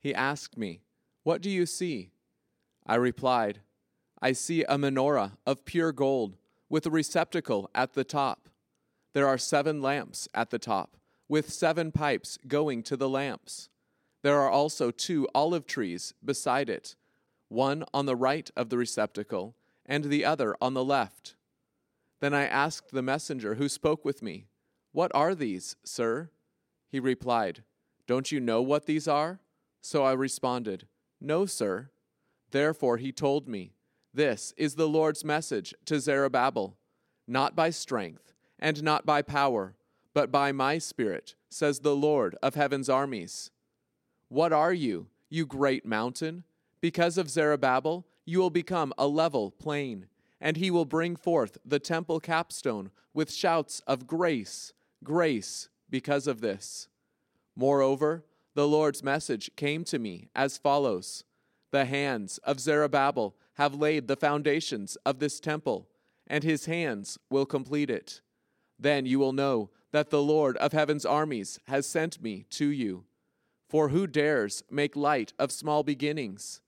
He 0.00 0.14
asked 0.14 0.58
me, 0.58 0.82
What 1.22 1.40
do 1.40 1.50
you 1.50 1.66
see? 1.66 2.10
I 2.86 2.96
replied, 2.96 3.60
I 4.20 4.32
see 4.32 4.64
a 4.64 4.76
menorah 4.76 5.36
of 5.46 5.64
pure 5.64 5.92
gold 5.92 6.36
with 6.68 6.86
a 6.86 6.90
receptacle 6.90 7.70
at 7.74 7.94
the 7.94 8.04
top. 8.04 8.48
There 9.12 9.28
are 9.28 9.38
seven 9.38 9.80
lamps 9.80 10.28
at 10.34 10.50
the 10.50 10.58
top, 10.58 10.96
with 11.28 11.52
seven 11.52 11.92
pipes 11.92 12.38
going 12.46 12.82
to 12.84 12.96
the 12.96 13.08
lamps. 13.08 13.68
There 14.22 14.40
are 14.40 14.50
also 14.50 14.90
two 14.90 15.28
olive 15.34 15.66
trees 15.66 16.12
beside 16.24 16.68
it, 16.68 16.96
one 17.48 17.84
on 17.92 18.06
the 18.06 18.16
right 18.16 18.50
of 18.56 18.68
the 18.68 18.78
receptacle, 18.78 19.54
and 19.86 20.04
the 20.04 20.24
other 20.24 20.56
on 20.60 20.74
the 20.74 20.84
left. 20.84 21.34
Then 22.20 22.34
I 22.34 22.46
asked 22.46 22.90
the 22.90 23.02
messenger 23.02 23.54
who 23.54 23.68
spoke 23.68 24.04
with 24.04 24.22
me, 24.22 24.46
What 24.92 25.10
are 25.14 25.34
these, 25.34 25.76
sir? 25.84 26.30
He 26.88 27.00
replied, 27.00 27.62
Don't 28.06 28.32
you 28.32 28.40
know 28.40 28.60
what 28.62 28.86
these 28.86 29.08
are? 29.08 29.40
So 29.80 30.04
I 30.04 30.12
responded, 30.12 30.86
No, 31.20 31.46
sir. 31.46 31.90
Therefore 32.50 32.96
he 32.96 33.12
told 33.12 33.48
me, 33.48 33.72
This 34.12 34.52
is 34.56 34.74
the 34.74 34.88
Lord's 34.88 35.24
message 35.24 35.74
to 35.86 36.00
Zerubbabel, 36.00 36.76
not 37.26 37.54
by 37.54 37.70
strength 37.70 38.32
and 38.58 38.82
not 38.82 39.06
by 39.06 39.22
power, 39.22 39.76
but 40.14 40.32
by 40.32 40.50
my 40.50 40.78
Spirit, 40.78 41.36
says 41.48 41.80
the 41.80 41.94
Lord 41.94 42.36
of 42.42 42.54
heaven's 42.54 42.88
armies. 42.88 43.50
What 44.28 44.52
are 44.52 44.72
you, 44.72 45.06
you 45.30 45.46
great 45.46 45.86
mountain? 45.86 46.44
Because 46.80 47.18
of 47.18 47.30
Zerubbabel, 47.30 48.06
you 48.24 48.38
will 48.38 48.50
become 48.50 48.92
a 48.96 49.06
level 49.06 49.50
plain, 49.50 50.06
and 50.40 50.56
he 50.56 50.70
will 50.70 50.84
bring 50.84 51.16
forth 51.16 51.58
the 51.64 51.78
temple 51.78 52.20
capstone 52.20 52.90
with 53.12 53.32
shouts 53.32 53.80
of 53.86 54.06
grace, 54.06 54.72
grace, 55.02 55.68
because 55.90 56.26
of 56.26 56.40
this. 56.40 56.88
Moreover, 57.56 58.24
the 58.54 58.68
Lord's 58.68 59.02
message 59.02 59.50
came 59.56 59.82
to 59.84 59.98
me 59.98 60.28
as 60.34 60.58
follows 60.58 61.24
The 61.70 61.84
hands 61.84 62.38
of 62.38 62.60
Zerubbabel 62.60 63.34
have 63.54 63.74
laid 63.74 64.06
the 64.06 64.16
foundations 64.16 64.96
of 65.04 65.18
this 65.18 65.40
temple, 65.40 65.88
and 66.26 66.44
his 66.44 66.66
hands 66.66 67.18
will 67.30 67.46
complete 67.46 67.90
it. 67.90 68.20
Then 68.78 69.06
you 69.06 69.18
will 69.18 69.32
know 69.32 69.70
that 69.90 70.10
the 70.10 70.22
Lord 70.22 70.56
of 70.58 70.72
heaven's 70.72 71.04
armies 71.04 71.58
has 71.66 71.86
sent 71.86 72.22
me 72.22 72.44
to 72.50 72.66
you. 72.66 73.04
For 73.68 73.88
who 73.88 74.06
dares 74.06 74.62
make 74.70 74.94
light 74.94 75.32
of 75.38 75.50
small 75.50 75.82
beginnings? 75.82 76.60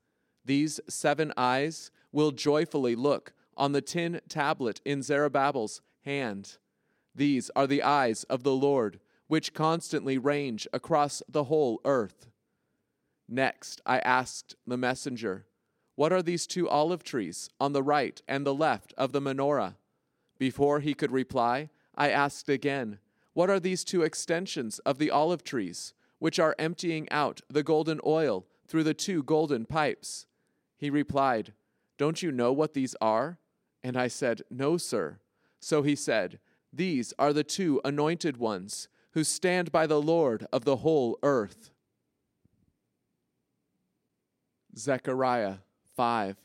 These 0.51 0.81
seven 0.89 1.33
eyes 1.37 1.93
will 2.11 2.33
joyfully 2.33 2.97
look 2.97 3.35
on 3.57 3.71
the 3.71 3.81
tin 3.81 4.21
tablet 4.29 4.81
in 4.85 5.01
Zerubbabel's 5.01 5.81
hand. 6.05 6.57
These 7.15 7.53
are 7.55 7.69
the 7.69 7.85
eyes 7.85 8.25
of 8.25 8.43
the 8.43 8.57
Lord, 8.57 8.99
which 9.29 9.55
constantly 9.55 10.19
range 10.19 10.67
across 10.73 11.23
the 11.29 11.45
whole 11.45 11.81
earth. 11.85 12.27
Next, 13.29 13.81
I 13.87 14.01
asked 14.01 14.57
the 14.67 14.77
messenger, 14.77 15.47
What 15.95 16.13
are 16.13 16.21
these 16.21 16.49
two 16.49 16.69
olive 16.69 17.05
trees 17.05 17.49
on 17.61 17.73
the 17.73 17.85
right 17.85 18.21
and 18.27 18.45
the 18.45 18.53
left 18.53 18.93
of 18.99 19.13
the 19.13 19.21
menorah? 19.21 19.77
Before 20.37 20.81
he 20.81 20.95
could 20.95 21.13
reply, 21.13 21.71
I 21.95 22.11
asked 22.11 22.49
again, 22.49 22.99
What 23.35 23.51
are 23.51 23.61
these 23.61 23.85
two 23.85 24.03
extensions 24.03 24.81
of 24.81 24.99
the 24.99 25.13
olive 25.13 25.45
trees, 25.45 25.95
which 26.19 26.41
are 26.41 26.57
emptying 26.59 27.09
out 27.13 27.41
the 27.49 27.63
golden 27.63 28.01
oil 28.05 28.47
through 28.67 28.83
the 28.83 28.95
two 28.95 29.23
golden 29.23 29.65
pipes? 29.65 30.27
He 30.81 30.91
replied, 30.91 31.53
Don't 31.99 32.23
you 32.23 32.33
know 32.33 32.53
what 32.53 32.75
these 32.75 32.97
are? 33.01 33.39
And 33.85 33.97
I 33.97 34.09
said, 34.09 34.43
No, 34.51 34.77
sir. 34.77 35.19
So 35.61 35.83
he 35.83 35.95
said, 35.95 36.41
These 36.73 37.13
are 37.19 37.33
the 37.33 37.45
two 37.45 37.81
anointed 37.85 38.39
ones 38.39 38.89
who 39.13 39.23
stand 39.23 39.71
by 39.71 39.87
the 39.87 40.01
Lord 40.01 40.47
of 40.53 40.65
the 40.65 40.77
whole 40.77 41.19
earth. 41.23 41.71
Zechariah 44.77 45.57
5. 45.97 46.37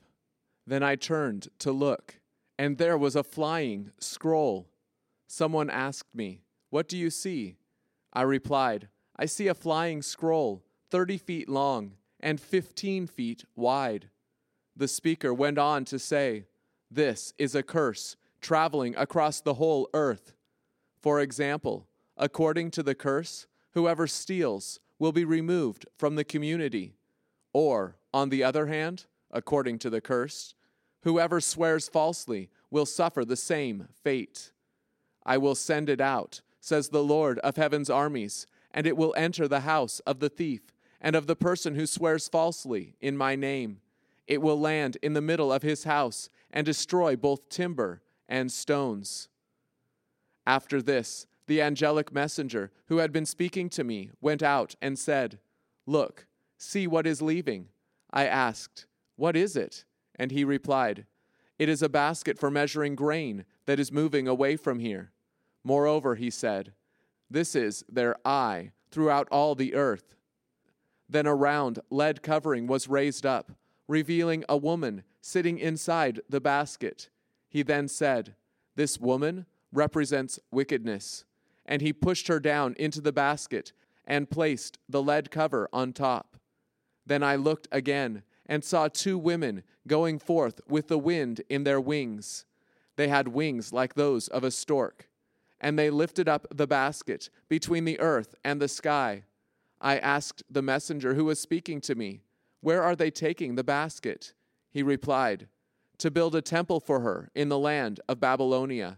Then 0.67 0.83
I 0.83 0.95
turned 0.95 1.47
to 1.59 1.71
look, 1.71 2.19
and 2.57 2.77
there 2.77 2.97
was 2.97 3.15
a 3.15 3.23
flying 3.23 3.91
scroll 3.99 4.67
Someone 5.27 5.69
asked 5.69 6.13
me, 6.13 6.41
What 6.69 6.87
do 6.87 6.97
you 6.97 7.09
see? 7.09 7.57
I 8.13 8.21
replied, 8.21 8.87
I 9.17 9.25
see 9.25 9.47
a 9.47 9.53
flying 9.53 10.01
scroll, 10.01 10.63
30 10.91 11.17
feet 11.17 11.49
long 11.49 11.93
and 12.19 12.39
15 12.39 13.07
feet 13.07 13.43
wide. 13.55 14.09
The 14.75 14.87
speaker 14.87 15.33
went 15.33 15.57
on 15.57 15.85
to 15.85 15.99
say, 15.99 16.45
This 16.91 17.33
is 17.37 17.55
a 17.55 17.63
curse 17.63 18.17
traveling 18.41 18.95
across 18.95 19.41
the 19.41 19.55
whole 19.55 19.89
earth. 19.93 20.33
For 21.01 21.19
example, 21.19 21.87
according 22.17 22.71
to 22.71 22.83
the 22.83 22.95
curse, 22.95 23.47
whoever 23.71 24.07
steals 24.07 24.79
will 24.99 25.11
be 25.11 25.25
removed 25.25 25.85
from 25.97 26.15
the 26.15 26.23
community. 26.23 26.95
Or, 27.53 27.95
on 28.13 28.29
the 28.29 28.43
other 28.43 28.67
hand, 28.67 29.05
according 29.31 29.79
to 29.79 29.89
the 29.89 30.01
curse, 30.01 30.55
whoever 31.03 31.39
swears 31.39 31.87
falsely 31.87 32.49
will 32.69 32.85
suffer 32.85 33.23
the 33.23 33.35
same 33.35 33.87
fate. 34.03 34.51
I 35.25 35.37
will 35.37 35.55
send 35.55 35.89
it 35.89 36.01
out, 36.01 36.41
says 36.59 36.89
the 36.89 37.03
Lord 37.03 37.39
of 37.39 37.55
heaven's 37.55 37.89
armies, 37.89 38.47
and 38.71 38.85
it 38.85 38.97
will 38.97 39.13
enter 39.17 39.47
the 39.47 39.61
house 39.61 39.99
of 40.01 40.19
the 40.19 40.29
thief 40.29 40.61
and 40.99 41.15
of 41.15 41.27
the 41.27 41.35
person 41.35 41.75
who 41.75 41.85
swears 41.85 42.27
falsely 42.27 42.95
in 42.99 43.15
my 43.15 43.35
name. 43.35 43.79
It 44.27 44.41
will 44.41 44.59
land 44.59 44.97
in 45.01 45.13
the 45.13 45.21
middle 45.21 45.51
of 45.51 45.61
his 45.61 45.83
house 45.83 46.29
and 46.51 46.65
destroy 46.65 47.15
both 47.15 47.49
timber 47.49 48.01
and 48.27 48.51
stones. 48.51 49.29
After 50.47 50.81
this, 50.81 51.27
the 51.47 51.61
angelic 51.61 52.11
messenger 52.11 52.71
who 52.87 52.97
had 52.97 53.11
been 53.11 53.25
speaking 53.25 53.69
to 53.69 53.83
me 53.83 54.09
went 54.21 54.41
out 54.41 54.75
and 54.81 54.97
said, 54.97 55.39
Look, 55.85 56.25
see 56.57 56.87
what 56.87 57.05
is 57.05 57.21
leaving. 57.21 57.67
I 58.11 58.25
asked, 58.25 58.87
What 59.15 59.35
is 59.35 59.55
it? 59.55 59.85
And 60.15 60.31
he 60.31 60.43
replied, 60.43 61.05
It 61.59 61.69
is 61.69 61.81
a 61.81 61.89
basket 61.89 62.39
for 62.39 62.49
measuring 62.49 62.95
grain 62.95 63.45
that 63.65 63.79
is 63.79 63.91
moving 63.91 64.27
away 64.27 64.55
from 64.55 64.79
here. 64.79 65.11
Moreover, 65.63 66.15
he 66.15 66.29
said, 66.29 66.73
This 67.29 67.55
is 67.55 67.83
their 67.89 68.15
eye 68.25 68.71
throughout 68.89 69.27
all 69.29 69.55
the 69.55 69.75
earth. 69.75 70.15
Then 71.07 71.27
a 71.27 71.35
round 71.35 71.79
lead 71.91 72.23
covering 72.23 72.65
was 72.65 72.87
raised 72.87 73.25
up, 73.25 73.51
revealing 73.87 74.43
a 74.49 74.57
woman 74.57 75.03
sitting 75.21 75.57
inside 75.57 76.21
the 76.29 76.41
basket. 76.41 77.09
He 77.49 77.63
then 77.63 77.87
said, 77.87 78.35
This 78.75 78.99
woman 78.99 79.45
represents 79.71 80.39
wickedness. 80.51 81.25
And 81.65 81.81
he 81.81 81.93
pushed 81.93 82.27
her 82.27 82.39
down 82.39 82.75
into 82.77 83.01
the 83.01 83.11
basket 83.11 83.71
and 84.05 84.29
placed 84.29 84.77
the 84.87 85.01
lead 85.01 85.31
cover 85.31 85.67
on 85.73 85.93
top. 85.93 86.37
Then 87.05 87.23
I 87.23 87.35
looked 87.35 87.67
again 87.71 88.23
and 88.45 88.63
saw 88.63 88.87
two 88.87 89.17
women 89.17 89.63
going 89.87 90.19
forth 90.19 90.61
with 90.67 90.87
the 90.87 90.99
wind 90.99 91.41
in 91.49 91.63
their 91.63 91.81
wings. 91.81 92.45
They 92.97 93.07
had 93.07 93.29
wings 93.29 93.73
like 93.73 93.95
those 93.95 94.27
of 94.27 94.43
a 94.43 94.51
stork 94.51 95.09
and 95.65 95.79
they 95.79 95.89
lifted 95.89 96.27
up 96.27 96.45
the 96.53 96.67
basket 96.67 97.29
between 97.49 97.85
the 97.85 97.99
earth 97.99 98.35
and 98.43 98.61
the 98.61 98.67
sky. 98.67 99.23
I 99.81 99.97
asked 99.97 100.43
the 100.49 100.61
messenger 100.61 101.13
who 101.13 101.25
was 101.25 101.39
speaking 101.39 101.81
to 101.81 101.95
me, 101.95 102.21
Where 102.65 102.81
are 102.81 102.95
they 102.95 103.11
taking 103.11 103.53
the 103.53 103.63
basket? 103.63 104.33
He 104.71 104.81
replied, 104.81 105.49
To 105.99 106.09
build 106.09 106.33
a 106.33 106.41
temple 106.41 106.79
for 106.79 107.01
her 107.01 107.29
in 107.35 107.47
the 107.47 107.59
land 107.59 107.99
of 108.09 108.19
Babylonia. 108.19 108.97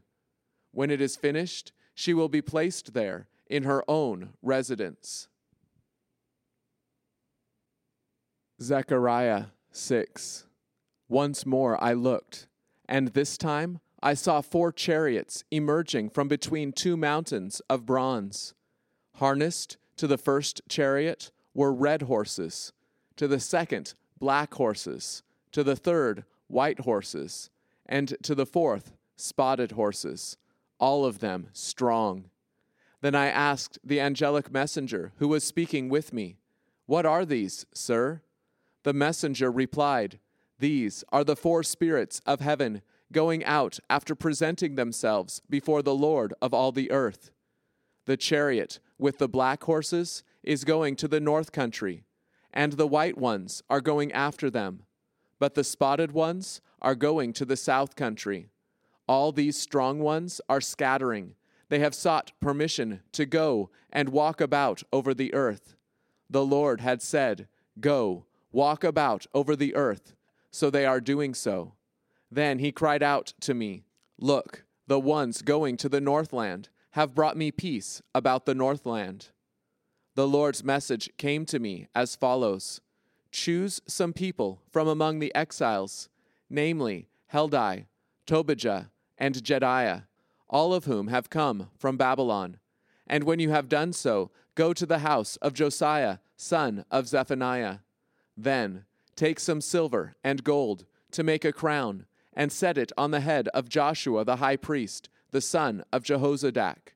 When 0.72 0.90
it 0.90 1.02
is 1.02 1.18
finished, 1.18 1.74
she 1.94 2.14
will 2.14 2.30
be 2.30 2.42
placed 2.42 2.94
there 2.94 3.28
in 3.48 3.64
her 3.64 3.84
own 3.86 4.30
residence. 4.42 5.28
Zechariah 8.62 9.48
6. 9.74 10.46
Once 11.10 11.46
more 11.46 11.84
I 11.84 11.92
looked, 11.92 12.48
and 12.88 13.10
this 13.10 13.38
time 13.38 13.82
I 14.02 14.14
saw 14.14 14.40
four 14.40 14.72
chariots 14.72 15.44
emerging 15.52 16.12
from 16.12 16.30
between 16.30 16.72
two 16.72 16.96
mountains 16.96 17.62
of 17.70 17.86
bronze. 17.86 18.54
Harnessed 19.16 19.76
to 19.98 20.08
the 20.08 20.18
first 20.18 20.62
chariot 20.70 21.32
were 21.54 21.74
red 21.74 22.04
horses, 22.04 22.72
to 23.18 23.28
the 23.28 23.40
second, 23.40 23.94
black 24.20 24.54
horses, 24.54 25.24
to 25.52 25.64
the 25.64 25.76
third, 25.76 26.24
white 26.48 26.80
horses, 26.82 27.50
and 27.86 28.16
to 28.24 28.34
the 28.34 28.46
fourth, 28.46 28.94
spotted 29.16 29.72
horses, 29.74 30.38
all 30.80 31.06
of 31.06 31.20
them 31.20 31.48
strong. 31.54 32.30
Then 33.02 33.16
I 33.16 33.28
asked 33.28 33.80
the 33.84 34.00
angelic 34.00 34.52
messenger 34.52 35.12
who 35.18 35.28
was 35.28 35.44
speaking 35.44 35.90
with 35.90 36.14
me, 36.14 36.38
What 36.86 37.06
are 37.06 37.26
these, 37.26 37.66
sir? 37.74 38.22
The 38.84 38.94
messenger 38.94 39.52
replied, 39.52 40.20
These 40.60 41.04
are 41.12 41.24
the 41.24 41.36
four 41.36 41.64
spirits 41.64 42.22
of 42.26 42.40
heaven 42.40 42.82
going 43.12 43.44
out 43.46 43.80
after 43.90 44.16
presenting 44.16 44.76
themselves 44.76 45.42
before 45.50 45.82
the 45.82 45.96
Lord 45.96 46.34
of 46.42 46.54
all 46.54 46.72
the 46.72 46.92
earth. 46.92 47.32
The 48.06 48.18
chariot 48.18 48.80
with 48.98 49.18
the 49.18 49.30
black 49.30 49.64
horses 49.64 50.24
is 50.44 50.64
going 50.64 50.96
to 50.98 51.08
the 51.08 51.20
north 51.20 51.52
country, 51.52 52.04
and 52.54 52.74
the 52.74 52.88
white 52.88 53.18
ones 53.18 53.64
are 53.70 53.82
going 53.82 54.12
after 54.12 54.50
them, 54.50 54.84
but 55.40 55.56
the 55.56 55.64
spotted 55.64 56.12
ones 56.12 56.62
are 56.82 56.96
going 56.96 57.34
to 57.34 57.46
the 57.46 57.58
south 57.58 57.96
country. 57.96 58.50
All 59.08 59.32
these 59.32 59.58
strong 59.58 60.00
ones 60.00 60.42
are 60.50 60.62
scattering. 60.62 61.36
They 61.70 61.80
have 61.80 61.96
sought 61.96 62.32
permission 62.42 63.02
to 63.14 63.26
go 63.26 63.70
and 63.92 64.10
walk 64.10 64.42
about 64.42 64.84
over 64.92 65.14
the 65.14 65.34
earth. 65.34 65.76
The 66.30 66.46
Lord 66.46 66.82
had 66.82 67.02
said, 67.02 67.48
Go, 67.80 68.26
walk 68.52 68.84
about 68.84 69.26
over 69.34 69.56
the 69.56 69.76
earth 69.76 70.14
so 70.52 70.70
they 70.70 70.86
are 70.86 71.00
doing 71.00 71.34
so. 71.34 71.74
Then 72.32 72.60
he 72.60 72.72
cried 72.72 73.04
out 73.04 73.34
to 73.42 73.54
me, 73.54 73.84
Look, 74.18 74.66
the 74.88 75.00
ones 75.00 75.42
going 75.42 75.78
to 75.78 75.90
the 75.90 76.02
northland 76.02 76.70
have 76.92 77.14
brought 77.14 77.38
me 77.38 77.52
peace 77.52 78.02
about 78.16 78.46
the 78.46 78.56
northland. 78.56 79.30
The 80.18 80.28
Lord's 80.28 80.64
message 80.64 81.12
came 81.18 81.46
to 81.46 81.60
me 81.60 81.90
as 81.94 82.16
follows 82.16 82.82
Choose 83.30 83.82
some 83.86 84.14
people 84.14 84.64
from 84.72 84.88
among 84.88 85.20
the 85.20 85.32
exiles, 85.36 86.10
namely 86.50 87.08
Heldai, 87.32 87.86
Tobijah, 88.26 88.90
and 89.20 89.36
Jedaiah, 89.36 90.08
all 90.50 90.74
of 90.74 90.86
whom 90.86 91.10
have 91.10 91.30
come 91.30 91.70
from 91.78 91.98
Babylon. 91.98 92.58
And 93.06 93.26
when 93.26 93.38
you 93.38 93.52
have 93.52 93.70
done 93.70 93.94
so, 93.94 94.32
go 94.56 94.74
to 94.74 94.88
the 94.88 95.00
house 95.00 95.36
of 95.36 95.54
Josiah, 95.54 96.18
son 96.36 96.84
of 96.90 97.08
Zephaniah. 97.08 97.82
Then 98.36 98.86
take 99.16 99.40
some 99.40 99.62
silver 99.62 100.16
and 100.24 100.44
gold 100.44 100.86
to 101.12 101.22
make 101.22 101.46
a 101.46 101.54
crown, 101.54 102.08
and 102.34 102.52
set 102.52 102.76
it 102.76 102.92
on 102.98 103.12
the 103.12 103.20
head 103.20 103.50
of 103.50 103.70
Joshua 103.70 104.26
the 104.26 104.38
high 104.38 104.58
priest, 104.58 105.10
the 105.30 105.42
son 105.42 105.84
of 105.94 106.02
Jehozadak. 106.02 106.96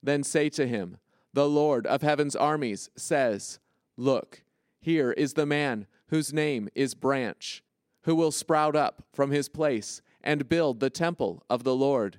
Then 0.00 0.22
say 0.22 0.48
to 0.50 0.68
him, 0.68 0.98
The 1.32 1.48
Lord 1.48 1.86
of 1.86 2.02
heaven's 2.02 2.34
armies 2.34 2.90
says, 2.96 3.60
Look, 3.96 4.42
here 4.80 5.12
is 5.12 5.34
the 5.34 5.46
man 5.46 5.86
whose 6.08 6.32
name 6.32 6.68
is 6.74 6.94
Branch, 6.94 7.62
who 8.02 8.14
will 8.16 8.32
sprout 8.32 8.74
up 8.74 9.04
from 9.12 9.30
his 9.30 9.48
place 9.48 10.02
and 10.22 10.48
build 10.48 10.80
the 10.80 10.90
temple 10.90 11.44
of 11.48 11.64
the 11.64 11.74
Lord. 11.74 12.18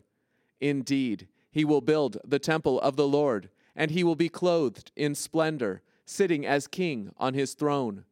Indeed, 0.60 1.28
he 1.52 1.66
will 1.66 1.82
build 1.82 2.18
the 2.24 2.40
temple 2.40 2.80
of 2.82 2.96
the 2.96 3.08
Lord, 3.08 3.50
and 3.76 3.92
he 3.92 4.04
will 4.04 4.16
be 4.16 4.30
clothed 4.30 4.92
in 4.96 5.16
splendor, 5.16 5.82
sitting 6.06 6.46
as 6.46 6.68
king 6.68 7.12
on 7.18 7.34
his 7.34 7.54
throne. 7.54 8.06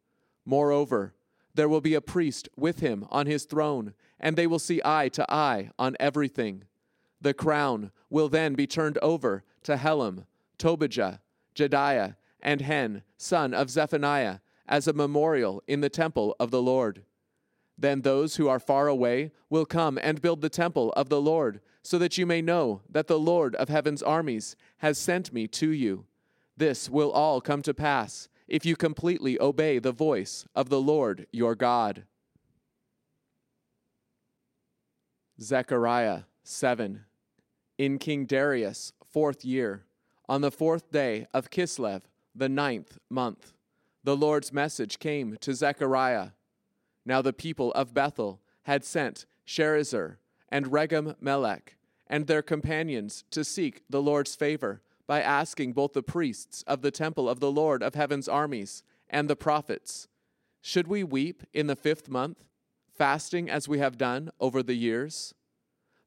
Moreover, 0.46 1.13
there 1.53 1.70
will 1.70 1.82
be 1.82 1.94
a 1.94 2.01
priest 2.01 2.50
with 2.58 2.79
him 2.82 3.06
on 3.10 3.25
his 3.25 3.46
throne, 3.46 3.94
and 4.20 4.36
they 4.36 4.48
will 4.48 4.60
see 4.60 4.82
eye 4.84 5.10
to 5.10 5.32
eye 5.32 5.72
on 5.79 5.96
everything. 6.00 6.63
The 7.22 7.34
crown 7.34 7.91
will 8.10 8.29
then 8.29 8.53
be 8.56 8.68
turned 8.68 8.98
over 9.00 9.44
to 9.63 9.75
Helem, 9.77 10.25
Tobijah, 10.60 11.22
Jedaiah, 11.56 12.16
and 12.42 12.62
Hen, 12.62 13.04
son 13.18 13.54
of 13.54 13.70
Zephaniah, 13.70 14.39
as 14.68 14.88
a 14.88 14.94
memorial 14.94 15.63
in 15.68 15.82
the 15.82 15.89
temple 15.89 16.36
of 16.39 16.51
the 16.51 16.62
Lord. 16.62 17.04
Then 17.78 18.01
those 18.01 18.36
who 18.36 18.48
are 18.48 18.60
far 18.60 18.88
away 18.88 19.32
will 19.50 19.66
come 19.66 19.98
and 20.01 20.22
build 20.22 20.42
the 20.42 20.50
temple 20.50 20.94
of 20.94 21.10
the 21.10 21.22
Lord, 21.22 21.62
so 21.82 21.98
that 21.98 22.18
you 22.18 22.25
may 22.25 22.42
know 22.42 22.82
that 22.89 23.08
the 23.08 23.20
Lord 23.20 23.56
of 23.56 23.70
heaven's 23.70 24.04
armies 24.04 24.56
has 24.78 24.98
sent 24.98 25.34
me 25.34 25.48
to 25.48 25.70
you. 25.70 26.06
This 26.58 26.89
will 26.89 27.12
all 27.12 27.39
come 27.39 27.62
to 27.63 27.74
pass 27.74 28.28
if 28.48 28.66
you 28.66 28.75
completely 28.75 29.39
obey 29.39 29.80
the 29.80 29.94
voice 29.94 30.46
of 30.54 30.70
the 30.70 30.82
Lord 30.82 31.25
your 31.32 31.56
God. 31.56 32.04
Zechariah 35.42 36.24
7. 36.44 37.06
In 37.78 37.98
King 37.98 38.25
Darius' 38.25 38.92
fourth 39.10 39.46
year, 39.46 39.86
on 40.29 40.41
the 40.41 40.51
fourth 40.51 40.91
day 40.91 41.25
of 41.33 41.50
Kislev, 41.50 42.03
the 42.36 42.48
ninth 42.48 43.00
month, 43.09 43.51
the 44.03 44.15
Lord's 44.15 44.53
message 44.53 45.00
came 45.00 45.36
to 45.41 45.55
Zechariah. 45.55 46.29
Now 47.03 47.24
the 47.24 47.33
people 47.33 47.71
of 47.71 47.95
Bethel 47.95 48.39
had 48.63 48.86
sent 48.86 49.25
Sharezer 49.45 50.17
and 50.48 50.67
Regem 50.67 51.15
Melech 51.19 51.77
and 52.05 52.27
their 52.27 52.43
companions 52.43 53.24
to 53.31 53.43
seek 53.43 53.81
the 53.89 54.03
Lord's 54.03 54.36
favor 54.36 54.81
by 55.07 55.19
asking 55.19 55.74
both 55.74 55.93
the 55.93 56.03
priests 56.03 56.63
of 56.67 56.83
the 56.83 56.91
temple 56.91 57.27
of 57.27 57.39
the 57.39 57.51
Lord 57.51 57.81
of 57.81 57.95
heaven's 57.95 58.27
armies 58.27 58.83
and 59.09 59.27
the 59.27 59.36
prophets, 59.36 60.07
Should 60.62 60.88
we 60.88 61.03
weep 61.03 61.43
in 61.55 61.65
the 61.65 61.75
fifth 61.75 62.07
month, 62.07 62.45
fasting 62.95 63.50
as 63.50 63.67
we 63.67 63.79
have 63.79 63.98
done 63.98 64.29
over 64.39 64.62
the 64.62 64.75
years? 64.75 65.33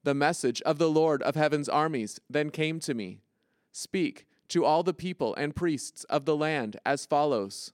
The 0.05 0.15
message 0.15 0.63
of 0.63 0.79
the 0.79 0.91
Lord 0.91 1.23
of 1.23 1.35
heaven's 1.35 1.69
armies 1.69 2.21
then 2.31 2.51
came 2.51 2.79
to 2.81 2.95
me 2.95 3.22
Speak 3.73 4.27
to 4.49 4.65
all 4.65 4.83
the 4.83 4.95
people 4.95 5.35
and 5.35 5.57
priests 5.57 6.05
of 6.05 6.27
the 6.27 6.37
land 6.37 6.79
as 6.85 7.07
follows 7.07 7.73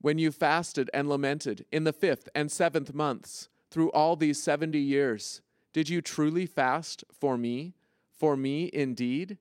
When 0.00 0.18
you 0.18 0.30
fasted 0.30 0.90
and 0.92 1.08
lamented 1.08 1.64
in 1.72 1.84
the 1.84 1.92
fifth 1.92 2.28
and 2.34 2.52
seventh 2.52 2.94
months 2.94 3.48
through 3.70 3.90
all 3.92 4.16
these 4.16 4.40
seventy 4.40 4.80
years, 4.80 5.40
did 5.72 5.88
you 5.88 6.00
truly 6.00 6.46
fast 6.46 7.04
for 7.10 7.36
me? 7.38 7.74
For 8.10 8.36
me 8.36 8.70
indeed? 8.72 9.38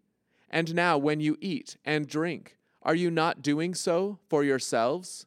And 0.50 0.74
now, 0.74 0.98
when 0.98 1.19
you 1.19 1.38
eat 1.41 1.78
and 1.84 2.08
drink, 2.08 2.58
are 2.82 2.96
you 2.96 3.12
not 3.12 3.41
doing 3.41 3.74
so 3.76 4.19
for 4.30 4.43
yourselves? 4.43 5.26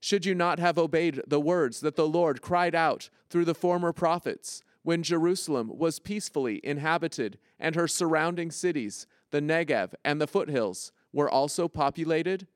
Should 0.00 0.24
you 0.24 0.34
not 0.34 0.58
have 0.58 0.78
obeyed 0.78 1.20
the 1.26 1.40
words 1.40 1.80
that 1.80 1.96
the 1.96 2.06
Lord 2.06 2.40
cried 2.42 2.74
out 2.74 3.10
through 3.28 3.44
the 3.44 3.54
former 3.54 3.92
prophets, 3.92 4.62
when 4.82 5.02
Jerusalem 5.02 5.72
was 5.74 5.98
peacefully 5.98 6.60
inhabited 6.62 7.38
and 7.58 7.74
her 7.74 7.88
surrounding 7.88 8.52
cities, 8.52 9.06
the 9.30 9.40
Negev 9.40 9.94
and 10.04 10.20
the 10.20 10.26
foothills, 10.26 10.92
were 11.12 11.30
also 11.30 11.68
populated? 11.68 12.46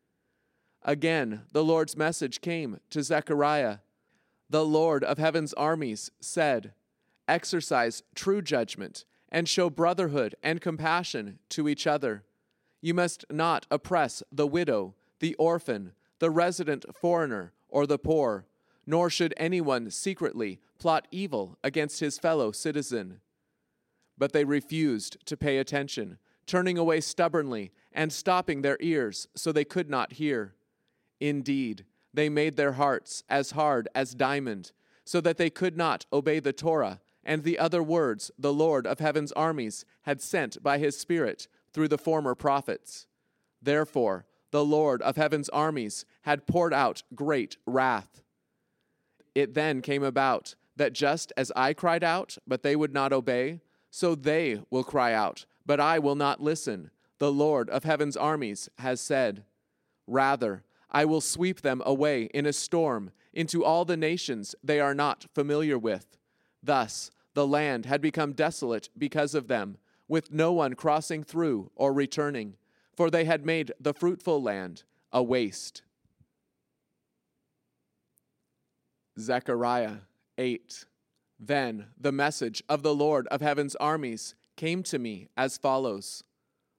Again, 0.82 1.42
the 1.52 1.64
Lord's 1.64 1.96
message 1.96 2.40
came 2.40 2.78
to 2.90 3.02
Zechariah. 3.02 3.78
The 4.48 4.64
Lord 4.64 5.04
of 5.04 5.18
heaven's 5.18 5.52
armies 5.54 6.10
said, 6.20 6.72
Exercise 7.28 8.02
true 8.14 8.42
judgment 8.42 9.04
and 9.30 9.48
show 9.48 9.70
brotherhood 9.70 10.34
and 10.42 10.60
compassion 10.60 11.38
to 11.50 11.68
each 11.68 11.86
other. 11.86 12.24
You 12.80 12.94
must 12.94 13.24
not 13.30 13.66
oppress 13.70 14.22
the 14.32 14.46
widow, 14.46 14.94
the 15.20 15.34
orphan, 15.34 15.92
the 16.18 16.30
resident 16.30 16.84
foreigner, 16.96 17.52
or 17.68 17.86
the 17.86 17.98
poor, 17.98 18.46
nor 18.86 19.10
should 19.10 19.34
anyone 19.36 19.90
secretly 19.90 20.60
plot 20.78 21.06
evil 21.10 21.56
against 21.62 22.00
his 22.00 22.18
fellow 22.18 22.50
citizen. 22.50 23.20
But 24.18 24.32
they 24.32 24.44
refused 24.44 25.24
to 25.26 25.36
pay 25.36 25.58
attention, 25.58 26.18
turning 26.50 26.76
away 26.76 27.00
stubbornly 27.00 27.70
and 27.92 28.12
stopping 28.12 28.62
their 28.62 28.76
ears 28.80 29.28
so 29.36 29.52
they 29.52 29.64
could 29.64 29.88
not 29.88 30.14
hear. 30.14 30.54
Indeed, 31.20 31.84
they 32.12 32.28
made 32.28 32.56
their 32.56 32.72
hearts 32.72 33.22
as 33.28 33.52
hard 33.52 33.88
as 33.94 34.16
diamond, 34.16 34.72
so 35.04 35.20
that 35.20 35.36
they 35.36 35.48
could 35.48 35.76
not 35.76 36.06
obey 36.12 36.40
the 36.40 36.52
Torah 36.52 37.00
and 37.24 37.44
the 37.44 37.58
other 37.58 37.84
words 37.84 38.32
the 38.36 38.52
Lord 38.52 38.84
of 38.84 38.98
heaven's 38.98 39.30
armies 39.32 39.84
had 40.02 40.20
sent 40.20 40.60
by 40.60 40.78
his 40.78 40.98
Spirit 40.98 41.46
through 41.72 41.86
the 41.86 41.98
former 41.98 42.34
prophets. 42.34 43.06
Therefore, 43.62 44.26
the 44.50 44.64
Lord 44.64 45.02
of 45.02 45.16
heaven's 45.16 45.48
armies 45.50 46.04
had 46.22 46.48
poured 46.48 46.74
out 46.74 47.04
great 47.14 47.56
wrath. 47.64 48.22
It 49.36 49.54
then 49.54 49.82
came 49.82 50.02
about 50.02 50.56
that 50.74 50.94
just 50.94 51.32
as 51.36 51.52
I 51.54 51.74
cried 51.74 52.02
out, 52.02 52.36
but 52.44 52.64
they 52.64 52.74
would 52.74 52.92
not 52.92 53.12
obey, 53.12 53.60
so 53.90 54.16
they 54.16 54.60
will 54.70 54.82
cry 54.82 55.12
out, 55.12 55.44
but 55.70 55.78
I 55.78 56.00
will 56.00 56.16
not 56.16 56.42
listen. 56.42 56.90
The 57.20 57.30
Lord 57.30 57.70
of 57.70 57.84
heaven's 57.84 58.16
armies 58.16 58.68
has 58.78 59.00
said, 59.00 59.44
Rather, 60.08 60.64
I 60.90 61.04
will 61.04 61.20
sweep 61.20 61.60
them 61.60 61.80
away 61.86 62.24
in 62.34 62.44
a 62.44 62.52
storm 62.52 63.12
into 63.32 63.64
all 63.64 63.84
the 63.84 63.96
nations 63.96 64.56
they 64.64 64.80
are 64.80 64.96
not 64.96 65.26
familiar 65.32 65.78
with 65.78 66.18
Thus, 66.60 67.12
the 67.34 67.46
land 67.46 67.86
had 67.86 68.00
become 68.00 68.32
desolate 68.32 68.88
because 68.98 69.32
of 69.32 69.46
them, 69.46 69.78
with 70.08 70.32
no 70.32 70.50
one 70.52 70.74
crossing 70.74 71.22
through 71.22 71.70
or 71.76 71.92
returning, 71.92 72.56
for 72.96 73.08
they 73.08 73.24
had 73.24 73.46
made 73.46 73.70
the 73.78 73.94
fruitful 73.94 74.42
land 74.42 74.82
a 75.12 75.22
waste. 75.22 75.82
Zechariah 79.20 79.98
8. 80.36 80.84
Then 81.38 81.86
the 81.96 82.10
message 82.10 82.60
of 82.68 82.82
the 82.82 82.92
Lord 82.92 83.28
of 83.28 83.40
heaven's 83.40 83.76
armies 83.76 84.34
came 84.60 84.82
to 84.82 84.98
me 84.98 85.26
as 85.38 85.56
follows 85.56 86.22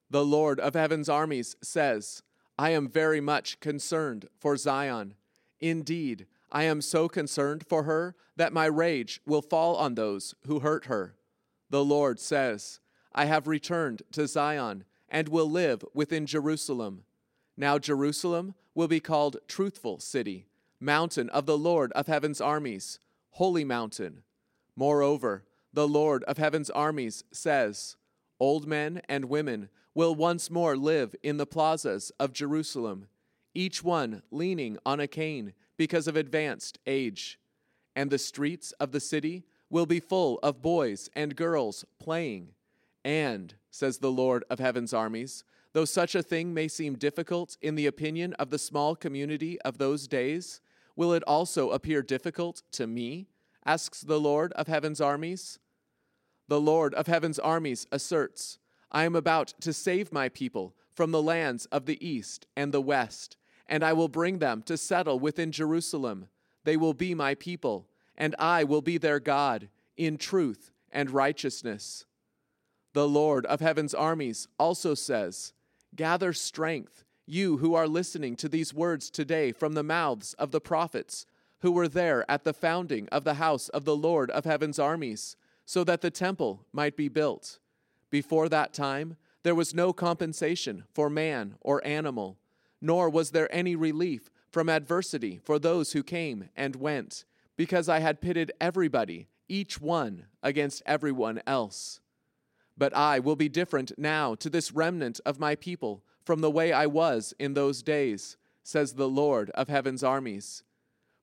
The 0.08 0.24
Lord 0.24 0.60
of 0.60 0.74
heaven's 0.74 1.08
armies 1.08 1.56
says, 1.62 2.22
I 2.56 2.70
am 2.70 2.88
very 2.88 3.20
much 3.20 3.58
concerned 3.58 4.28
for 4.38 4.56
Zion. 4.56 5.14
Indeed, 5.58 6.26
I 6.52 6.62
am 6.62 6.80
so 6.80 7.08
concerned 7.08 7.64
for 7.68 7.82
her 7.82 8.14
that 8.36 8.52
my 8.52 8.66
rage 8.66 9.20
will 9.26 9.42
fall 9.42 9.74
on 9.74 9.96
those 9.96 10.32
who 10.46 10.60
hurt 10.60 10.84
her. 10.84 11.16
The 11.70 11.84
Lord 11.84 12.20
says, 12.20 12.78
I 13.12 13.24
have 13.24 13.48
returned 13.48 14.02
to 14.12 14.28
Zion 14.28 14.84
and 15.08 15.28
will 15.28 15.50
live 15.50 15.84
within 15.92 16.24
Jerusalem. 16.24 17.02
Now 17.56 17.78
Jerusalem 17.78 18.54
will 18.76 18.88
be 18.88 19.00
called 19.00 19.38
Truthful 19.48 19.98
City, 19.98 20.46
Mountain 20.78 21.30
of 21.30 21.46
the 21.46 21.58
Lord 21.58 21.90
of 21.92 22.06
Heaven's 22.06 22.40
armies, 22.40 23.00
Holy 23.30 23.64
Mountain. 23.64 24.22
Moreover, 24.76 25.42
the 25.72 25.88
Lord 25.88 26.24
of 26.24 26.38
Heaven's 26.38 26.70
armies 26.70 27.24
says, 27.32 27.96
Old 28.38 28.66
men 28.66 29.02
and 29.08 29.26
women 29.26 29.68
will 29.94 30.14
once 30.14 30.50
more 30.50 30.76
live 30.76 31.14
in 31.22 31.36
the 31.36 31.46
plazas 31.46 32.10
of 32.18 32.32
Jerusalem, 32.32 33.08
each 33.54 33.82
one 33.82 34.22
leaning 34.30 34.78
on 34.84 35.00
a 35.00 35.06
cane 35.06 35.52
because 35.76 36.08
of 36.08 36.16
advanced 36.16 36.78
age. 36.86 37.38
And 37.94 38.10
the 38.10 38.18
streets 38.18 38.72
of 38.72 38.92
the 38.92 39.00
city 39.00 39.44
will 39.68 39.86
be 39.86 40.00
full 40.00 40.38
of 40.42 40.62
boys 40.62 41.08
and 41.14 41.36
girls 41.36 41.84
playing. 41.98 42.48
And, 43.04 43.54
says 43.70 43.98
the 43.98 44.10
Lord 44.10 44.44
of 44.50 44.58
heaven's 44.58 44.94
armies, 44.94 45.44
though 45.72 45.84
such 45.84 46.14
a 46.14 46.22
thing 46.22 46.52
may 46.52 46.68
seem 46.68 46.96
difficult 46.96 47.56
in 47.62 47.74
the 47.74 47.86
opinion 47.86 48.34
of 48.34 48.50
the 48.50 48.58
small 48.58 48.94
community 48.94 49.60
of 49.62 49.78
those 49.78 50.06
days, 50.06 50.60
will 50.96 51.12
it 51.12 51.22
also 51.24 51.70
appear 51.70 52.02
difficult 52.02 52.62
to 52.72 52.86
me, 52.86 53.28
asks 53.64 54.02
the 54.02 54.20
Lord 54.20 54.52
of 54.52 54.66
heaven's 54.66 55.00
armies. 55.00 55.58
The 56.48 56.60
Lord 56.60 56.94
of 56.94 57.06
heaven's 57.06 57.38
armies 57.38 57.86
asserts, 57.92 58.58
I 58.90 59.04
am 59.04 59.16
about 59.16 59.54
to 59.60 59.72
save 59.72 60.12
my 60.12 60.28
people 60.28 60.74
from 60.94 61.10
the 61.10 61.22
lands 61.22 61.66
of 61.66 61.86
the 61.86 62.04
east 62.06 62.46
and 62.56 62.72
the 62.72 62.80
west, 62.80 63.36
and 63.66 63.82
I 63.82 63.92
will 63.92 64.08
bring 64.08 64.38
them 64.38 64.62
to 64.64 64.76
settle 64.76 65.18
within 65.18 65.52
Jerusalem. 65.52 66.28
They 66.64 66.76
will 66.76 66.94
be 66.94 67.14
my 67.14 67.34
people, 67.34 67.88
and 68.16 68.34
I 68.38 68.64
will 68.64 68.82
be 68.82 68.98
their 68.98 69.20
God 69.20 69.68
in 69.96 70.18
truth 70.18 70.70
and 70.90 71.10
righteousness. 71.10 72.04
The 72.92 73.08
Lord 73.08 73.46
of 73.46 73.60
heaven's 73.60 73.94
armies 73.94 74.48
also 74.58 74.94
says, 74.94 75.54
Gather 75.96 76.32
strength, 76.32 77.04
you 77.26 77.58
who 77.58 77.74
are 77.74 77.88
listening 77.88 78.36
to 78.36 78.48
these 78.48 78.74
words 78.74 79.10
today 79.10 79.52
from 79.52 79.72
the 79.72 79.82
mouths 79.82 80.34
of 80.34 80.50
the 80.50 80.60
prophets 80.60 81.26
who 81.60 81.72
were 81.72 81.88
there 81.88 82.30
at 82.30 82.44
the 82.44 82.52
founding 82.52 83.08
of 83.10 83.24
the 83.24 83.34
house 83.34 83.68
of 83.70 83.84
the 83.84 83.96
Lord 83.96 84.30
of 84.32 84.44
heaven's 84.44 84.78
armies, 84.78 85.36
so 85.72 85.84
that 85.84 86.02
the 86.02 86.10
temple 86.10 86.66
might 86.70 86.98
be 86.98 87.08
built. 87.08 87.58
Before 88.10 88.46
that 88.50 88.74
time, 88.74 89.16
there 89.42 89.54
was 89.54 89.72
no 89.72 89.94
compensation 89.94 90.84
for 90.92 91.08
man 91.08 91.54
or 91.62 91.80
animal, 91.82 92.36
nor 92.82 93.08
was 93.08 93.30
there 93.30 93.48
any 93.50 93.74
relief 93.74 94.30
from 94.50 94.68
adversity 94.68 95.40
for 95.42 95.58
those 95.58 95.92
who 95.92 96.02
came 96.02 96.50
and 96.54 96.76
went, 96.76 97.24
because 97.56 97.88
I 97.88 98.00
had 98.00 98.20
pitted 98.20 98.52
everybody, 98.60 99.28
each 99.48 99.80
one, 99.80 100.26
against 100.42 100.82
everyone 100.84 101.40
else. 101.46 102.00
But 102.76 102.94
I 102.94 103.18
will 103.18 103.36
be 103.36 103.48
different 103.48 103.92
now 103.96 104.34
to 104.34 104.50
this 104.50 104.72
remnant 104.72 105.22
of 105.24 105.40
my 105.40 105.54
people 105.54 106.04
from 106.22 106.42
the 106.42 106.50
way 106.50 106.74
I 106.74 106.84
was 106.84 107.32
in 107.38 107.54
those 107.54 107.82
days, 107.82 108.36
says 108.62 108.92
the 108.92 109.08
Lord 109.08 109.48
of 109.54 109.68
heaven's 109.68 110.04
armies. 110.04 110.64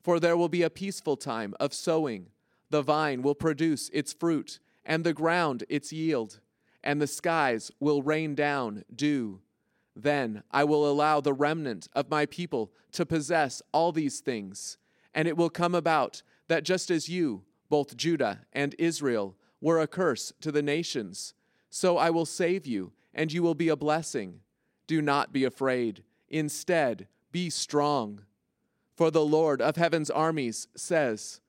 For 0.02 0.20
there 0.20 0.36
will 0.36 0.50
be 0.50 0.64
a 0.64 0.72
peaceful 0.72 1.18
time 1.18 1.54
of 1.60 1.72
sowing. 1.72 2.32
The 2.70 2.82
vine 2.82 3.22
will 3.22 3.36
produce 3.36 3.90
its 3.94 4.14
fruit, 4.14 4.60
and 4.86 5.04
the 5.04 5.14
ground 5.14 5.64
its 5.70 5.92
yield, 5.92 6.40
and 6.84 7.02
the 7.02 7.08
skies 7.08 7.72
will 7.80 8.02
rain 8.02 8.36
down 8.36 8.84
dew. 8.96 9.42
Then 9.96 10.44
I 10.52 10.64
will 10.64 10.90
allow 10.90 11.20
the 11.20 11.34
remnant 11.34 11.88
of 11.94 12.10
my 12.10 12.26
people 12.26 12.72
to 12.94 13.06
possess 13.06 13.62
all 13.72 13.92
these 13.92 14.20
things. 14.20 14.78
And 15.14 15.28
it 15.28 15.36
will 15.36 15.50
come 15.50 15.76
about 15.76 16.22
that 16.48 16.64
just 16.64 16.90
as 16.90 17.10
you, 17.10 17.44
both 17.70 17.98
Judah 17.98 18.46
and 18.54 18.76
Israel, 18.80 19.36
were 19.62 19.80
a 19.80 19.88
curse 19.88 20.32
to 20.42 20.52
the 20.52 20.62
nations, 20.62 21.34
so 21.70 21.98
I 21.98 22.10
will 22.10 22.26
save 22.26 22.66
you, 22.66 22.94
and 23.14 23.32
you 23.32 23.44
will 23.44 23.56
be 23.56 23.70
a 23.70 23.76
blessing. 23.76 24.40
Do 24.88 25.02
not 25.02 25.34
be 25.34 25.44
afraid. 25.44 26.04
Instead, 26.30 27.08
be 27.32 27.50
strong. 27.50 28.22
For 28.96 29.12
the 29.12 29.26
Lord 29.26 29.62
of 29.62 29.76
heaven's 29.76 30.10
armies 30.10 30.68
says, 30.76 31.42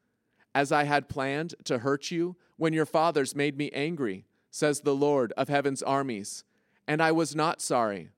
As 0.55 0.73
I 0.73 0.85
had 0.85 1.09
planned 1.09 1.55
to 1.65 1.79
hurt 1.79 2.11
you 2.11 2.37
when 2.57 2.73
your 2.73 2.87
fathers 2.87 3.37
made 3.37 3.57
me 3.57 3.71
angry, 3.73 4.25
says 4.51 4.81
the 4.81 4.95
Lord 4.95 5.33
of 5.37 5.49
heaven's 5.49 5.83
armies, 5.83 6.45
and 6.89 7.01
I 7.01 7.13
was 7.13 7.37
not 7.37 7.61
sorry. 7.61 8.11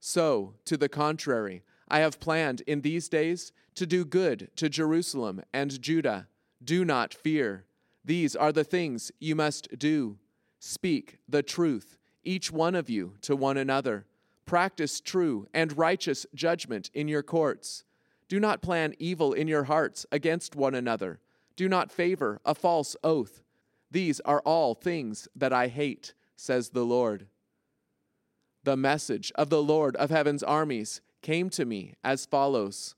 So, 0.00 0.54
to 0.66 0.76
the 0.76 0.88
contrary, 0.88 1.62
I 1.88 2.00
have 2.00 2.20
planned 2.20 2.60
in 2.66 2.82
these 2.82 3.08
days 3.08 3.52
to 3.74 3.86
do 3.86 4.04
good 4.04 4.50
to 4.56 4.68
Jerusalem 4.68 5.42
and 5.52 5.80
Judah. 5.80 6.28
Do 6.62 6.84
not 6.84 7.14
fear. 7.14 7.64
These 8.04 8.36
are 8.36 8.52
the 8.52 8.64
things 8.64 9.10
you 9.18 9.34
must 9.34 9.78
do. 9.78 10.18
Speak 10.58 11.18
the 11.28 11.42
truth, 11.42 11.98
each 12.24 12.52
one 12.52 12.74
of 12.74 12.90
you, 12.90 13.14
to 13.22 13.34
one 13.34 13.56
another. 13.56 14.06
Practice 14.44 15.00
true 15.00 15.46
and 15.54 15.76
righteous 15.76 16.26
judgment 16.34 16.90
in 16.94 17.08
your 17.08 17.22
courts. 17.22 17.84
Do 18.28 18.40
not 18.40 18.62
plan 18.62 18.94
evil 18.98 19.32
in 19.32 19.48
your 19.48 19.64
hearts 19.64 20.04
against 20.12 20.56
one 20.56 20.74
another. 20.74 21.20
Do 21.58 21.68
not 21.68 21.90
favor 21.90 22.40
a 22.44 22.54
false 22.54 22.94
oath. 23.02 23.42
These 23.90 24.20
are 24.20 24.38
all 24.42 24.76
things 24.76 25.26
that 25.34 25.52
I 25.52 25.66
hate, 25.66 26.14
says 26.36 26.68
the 26.68 26.84
Lord. 26.84 27.26
The 28.62 28.76
message 28.76 29.32
of 29.34 29.50
the 29.50 29.60
Lord 29.60 29.96
of 29.96 30.10
heaven's 30.10 30.44
armies 30.44 31.00
came 31.20 31.50
to 31.50 31.64
me 31.64 31.94
as 32.04 32.26
follows 32.26 32.94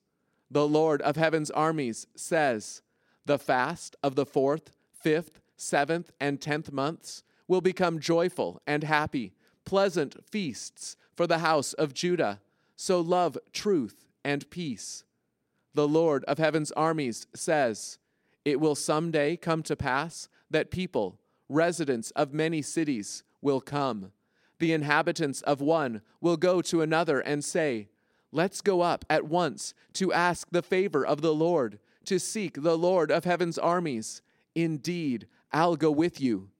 The 0.50 0.68
Lord 0.68 1.00
of 1.00 1.16
heaven's 1.16 1.50
armies 1.50 2.06
says, 2.14 2.82
The 3.24 3.38
fast 3.38 3.96
of 4.02 4.14
the 4.14 4.26
fourth, 4.26 4.72
fifth, 4.92 5.40
seventh, 5.56 6.12
and 6.20 6.38
tenth 6.38 6.70
months 6.70 7.22
will 7.48 7.62
become 7.62 7.98
joyful 7.98 8.60
and 8.66 8.84
happy, 8.84 9.32
pleasant 9.64 10.22
feasts 10.22 10.98
for 11.16 11.26
the 11.26 11.38
house 11.38 11.72
of 11.72 11.94
Judah. 11.94 12.42
So 12.76 13.00
love 13.00 13.38
truth 13.54 14.04
and 14.22 14.50
peace 14.50 15.04
the 15.74 15.88
Lord 15.88 16.24
of 16.24 16.38
heaven's 16.38 16.72
armies 16.72 17.26
says, 17.34 17.98
It 18.44 18.60
will 18.60 18.74
someday 18.74 19.36
come 19.36 19.62
to 19.64 19.76
pass 19.76 20.28
that 20.50 20.70
people, 20.70 21.18
residents 21.48 22.10
of 22.12 22.32
many 22.32 22.62
cities, 22.62 23.22
will 23.42 23.60
come. 23.60 24.12
The 24.58 24.72
inhabitants 24.72 25.42
of 25.42 25.60
one 25.60 26.02
will 26.20 26.36
go 26.36 26.60
to 26.62 26.82
another 26.82 27.20
and 27.20 27.44
say, 27.44 27.88
Let's 28.32 28.60
go 28.60 28.80
up 28.80 29.04
at 29.10 29.26
once 29.26 29.74
to 29.94 30.12
ask 30.12 30.48
the 30.50 30.62
favor 30.62 31.04
of 31.04 31.20
the 31.20 31.34
Lord, 31.34 31.80
to 32.04 32.20
seek 32.20 32.62
the 32.62 32.78
Lord 32.78 33.10
of 33.10 33.24
heaven's 33.24 33.58
armies. 33.58 34.22
Indeed, 34.54 35.26
I'll 35.52 35.76
go 35.76 35.90
with 35.90 36.20
you. 36.20 36.50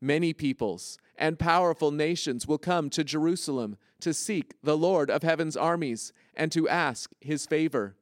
Many 0.00 0.32
peoples 0.32 0.98
and 1.16 1.38
powerful 1.38 1.90
nations 1.90 2.46
will 2.46 2.58
come 2.58 2.88
to 2.90 3.02
Jerusalem 3.02 3.76
to 4.00 4.14
seek 4.14 4.54
the 4.62 4.76
Lord 4.76 5.10
of 5.10 5.24
heaven's 5.24 5.56
armies 5.56 6.12
and 6.34 6.52
to 6.52 6.68
ask 6.68 7.10
his 7.20 7.46
favor. 7.46 7.96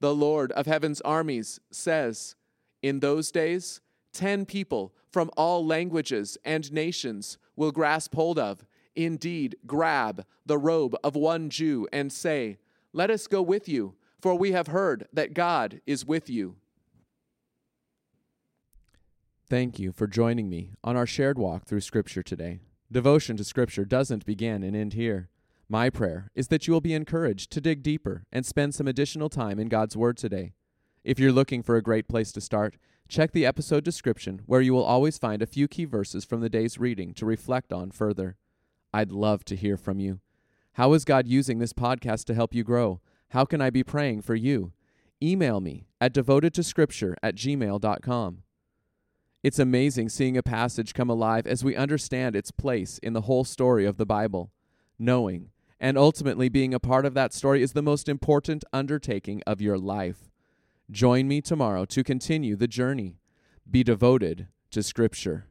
The 0.00 0.14
Lord 0.14 0.52
of 0.52 0.66
heaven's 0.66 1.00
armies 1.00 1.60
says, 1.70 2.36
In 2.84 3.00
those 3.00 3.30
days, 3.30 3.80
ten 4.12 4.44
people 4.44 4.92
from 5.10 5.30
all 5.38 5.64
languages 5.64 6.36
and 6.44 6.70
nations 6.70 7.38
will 7.56 7.72
grasp 7.72 8.14
hold 8.14 8.38
of, 8.38 8.66
indeed, 8.94 9.56
grab 9.66 10.26
the 10.44 10.58
robe 10.58 10.94
of 11.02 11.16
one 11.16 11.48
Jew 11.48 11.88
and 11.94 12.12
say, 12.12 12.58
Let 12.92 13.10
us 13.10 13.26
go 13.26 13.40
with 13.40 13.70
you, 13.70 13.94
for 14.20 14.34
we 14.34 14.52
have 14.52 14.66
heard 14.66 15.08
that 15.14 15.32
God 15.32 15.80
is 15.86 16.04
with 16.04 16.28
you. 16.28 16.56
Thank 19.48 19.78
you 19.78 19.90
for 19.90 20.06
joining 20.06 20.50
me 20.50 20.72
on 20.84 20.94
our 20.94 21.06
shared 21.06 21.38
walk 21.38 21.64
through 21.64 21.80
Scripture 21.80 22.22
today. 22.22 22.60
Devotion 22.92 23.38
to 23.38 23.44
Scripture 23.44 23.86
doesn't 23.86 24.26
begin 24.26 24.62
and 24.62 24.76
end 24.76 24.92
here. 24.92 25.30
My 25.70 25.88
prayer 25.88 26.30
is 26.34 26.48
that 26.48 26.66
you 26.66 26.74
will 26.74 26.82
be 26.82 26.92
encouraged 26.92 27.50
to 27.52 27.62
dig 27.62 27.82
deeper 27.82 28.26
and 28.30 28.44
spend 28.44 28.74
some 28.74 28.86
additional 28.86 29.30
time 29.30 29.58
in 29.58 29.68
God's 29.70 29.96
Word 29.96 30.18
today. 30.18 30.52
If 31.04 31.18
you're 31.18 31.32
looking 31.32 31.62
for 31.62 31.76
a 31.76 31.82
great 31.82 32.08
place 32.08 32.32
to 32.32 32.40
start, 32.40 32.76
check 33.08 33.32
the 33.32 33.44
episode 33.44 33.84
description 33.84 34.40
where 34.46 34.62
you 34.62 34.72
will 34.72 34.82
always 34.82 35.18
find 35.18 35.42
a 35.42 35.46
few 35.46 35.68
key 35.68 35.84
verses 35.84 36.24
from 36.24 36.40
the 36.40 36.48
day's 36.48 36.78
reading 36.78 37.12
to 37.14 37.26
reflect 37.26 37.74
on 37.74 37.90
further. 37.90 38.38
I'd 38.92 39.12
love 39.12 39.44
to 39.46 39.56
hear 39.56 39.76
from 39.76 40.00
you. 40.00 40.20
How 40.72 40.94
is 40.94 41.04
God 41.04 41.28
using 41.28 41.58
this 41.58 41.74
podcast 41.74 42.24
to 42.24 42.34
help 42.34 42.54
you 42.54 42.64
grow? 42.64 43.02
How 43.28 43.44
can 43.44 43.60
I 43.60 43.68
be 43.68 43.84
praying 43.84 44.22
for 44.22 44.34
you? 44.34 44.72
Email 45.22 45.60
me 45.60 45.88
at 46.00 46.14
devotedtoscripture 46.14 47.16
at 47.22 47.34
gmail.com. 47.34 48.42
It's 49.42 49.58
amazing 49.58 50.08
seeing 50.08 50.38
a 50.38 50.42
passage 50.42 50.94
come 50.94 51.10
alive 51.10 51.46
as 51.46 51.62
we 51.62 51.76
understand 51.76 52.34
its 52.34 52.50
place 52.50 52.96
in 52.96 53.12
the 53.12 53.22
whole 53.22 53.44
story 53.44 53.84
of 53.84 53.98
the 53.98 54.06
Bible, 54.06 54.52
knowing 54.98 55.50
and 55.78 55.98
ultimately 55.98 56.48
being 56.48 56.72
a 56.72 56.80
part 56.80 57.04
of 57.04 57.12
that 57.12 57.34
story 57.34 57.62
is 57.62 57.74
the 57.74 57.82
most 57.82 58.08
important 58.08 58.64
undertaking 58.72 59.42
of 59.46 59.60
your 59.60 59.76
life. 59.76 60.30
Join 60.90 61.26
me 61.26 61.40
tomorrow 61.40 61.86
to 61.86 62.04
continue 62.04 62.56
the 62.56 62.68
journey. 62.68 63.18
Be 63.68 63.82
devoted 63.82 64.48
to 64.70 64.82
Scripture. 64.82 65.46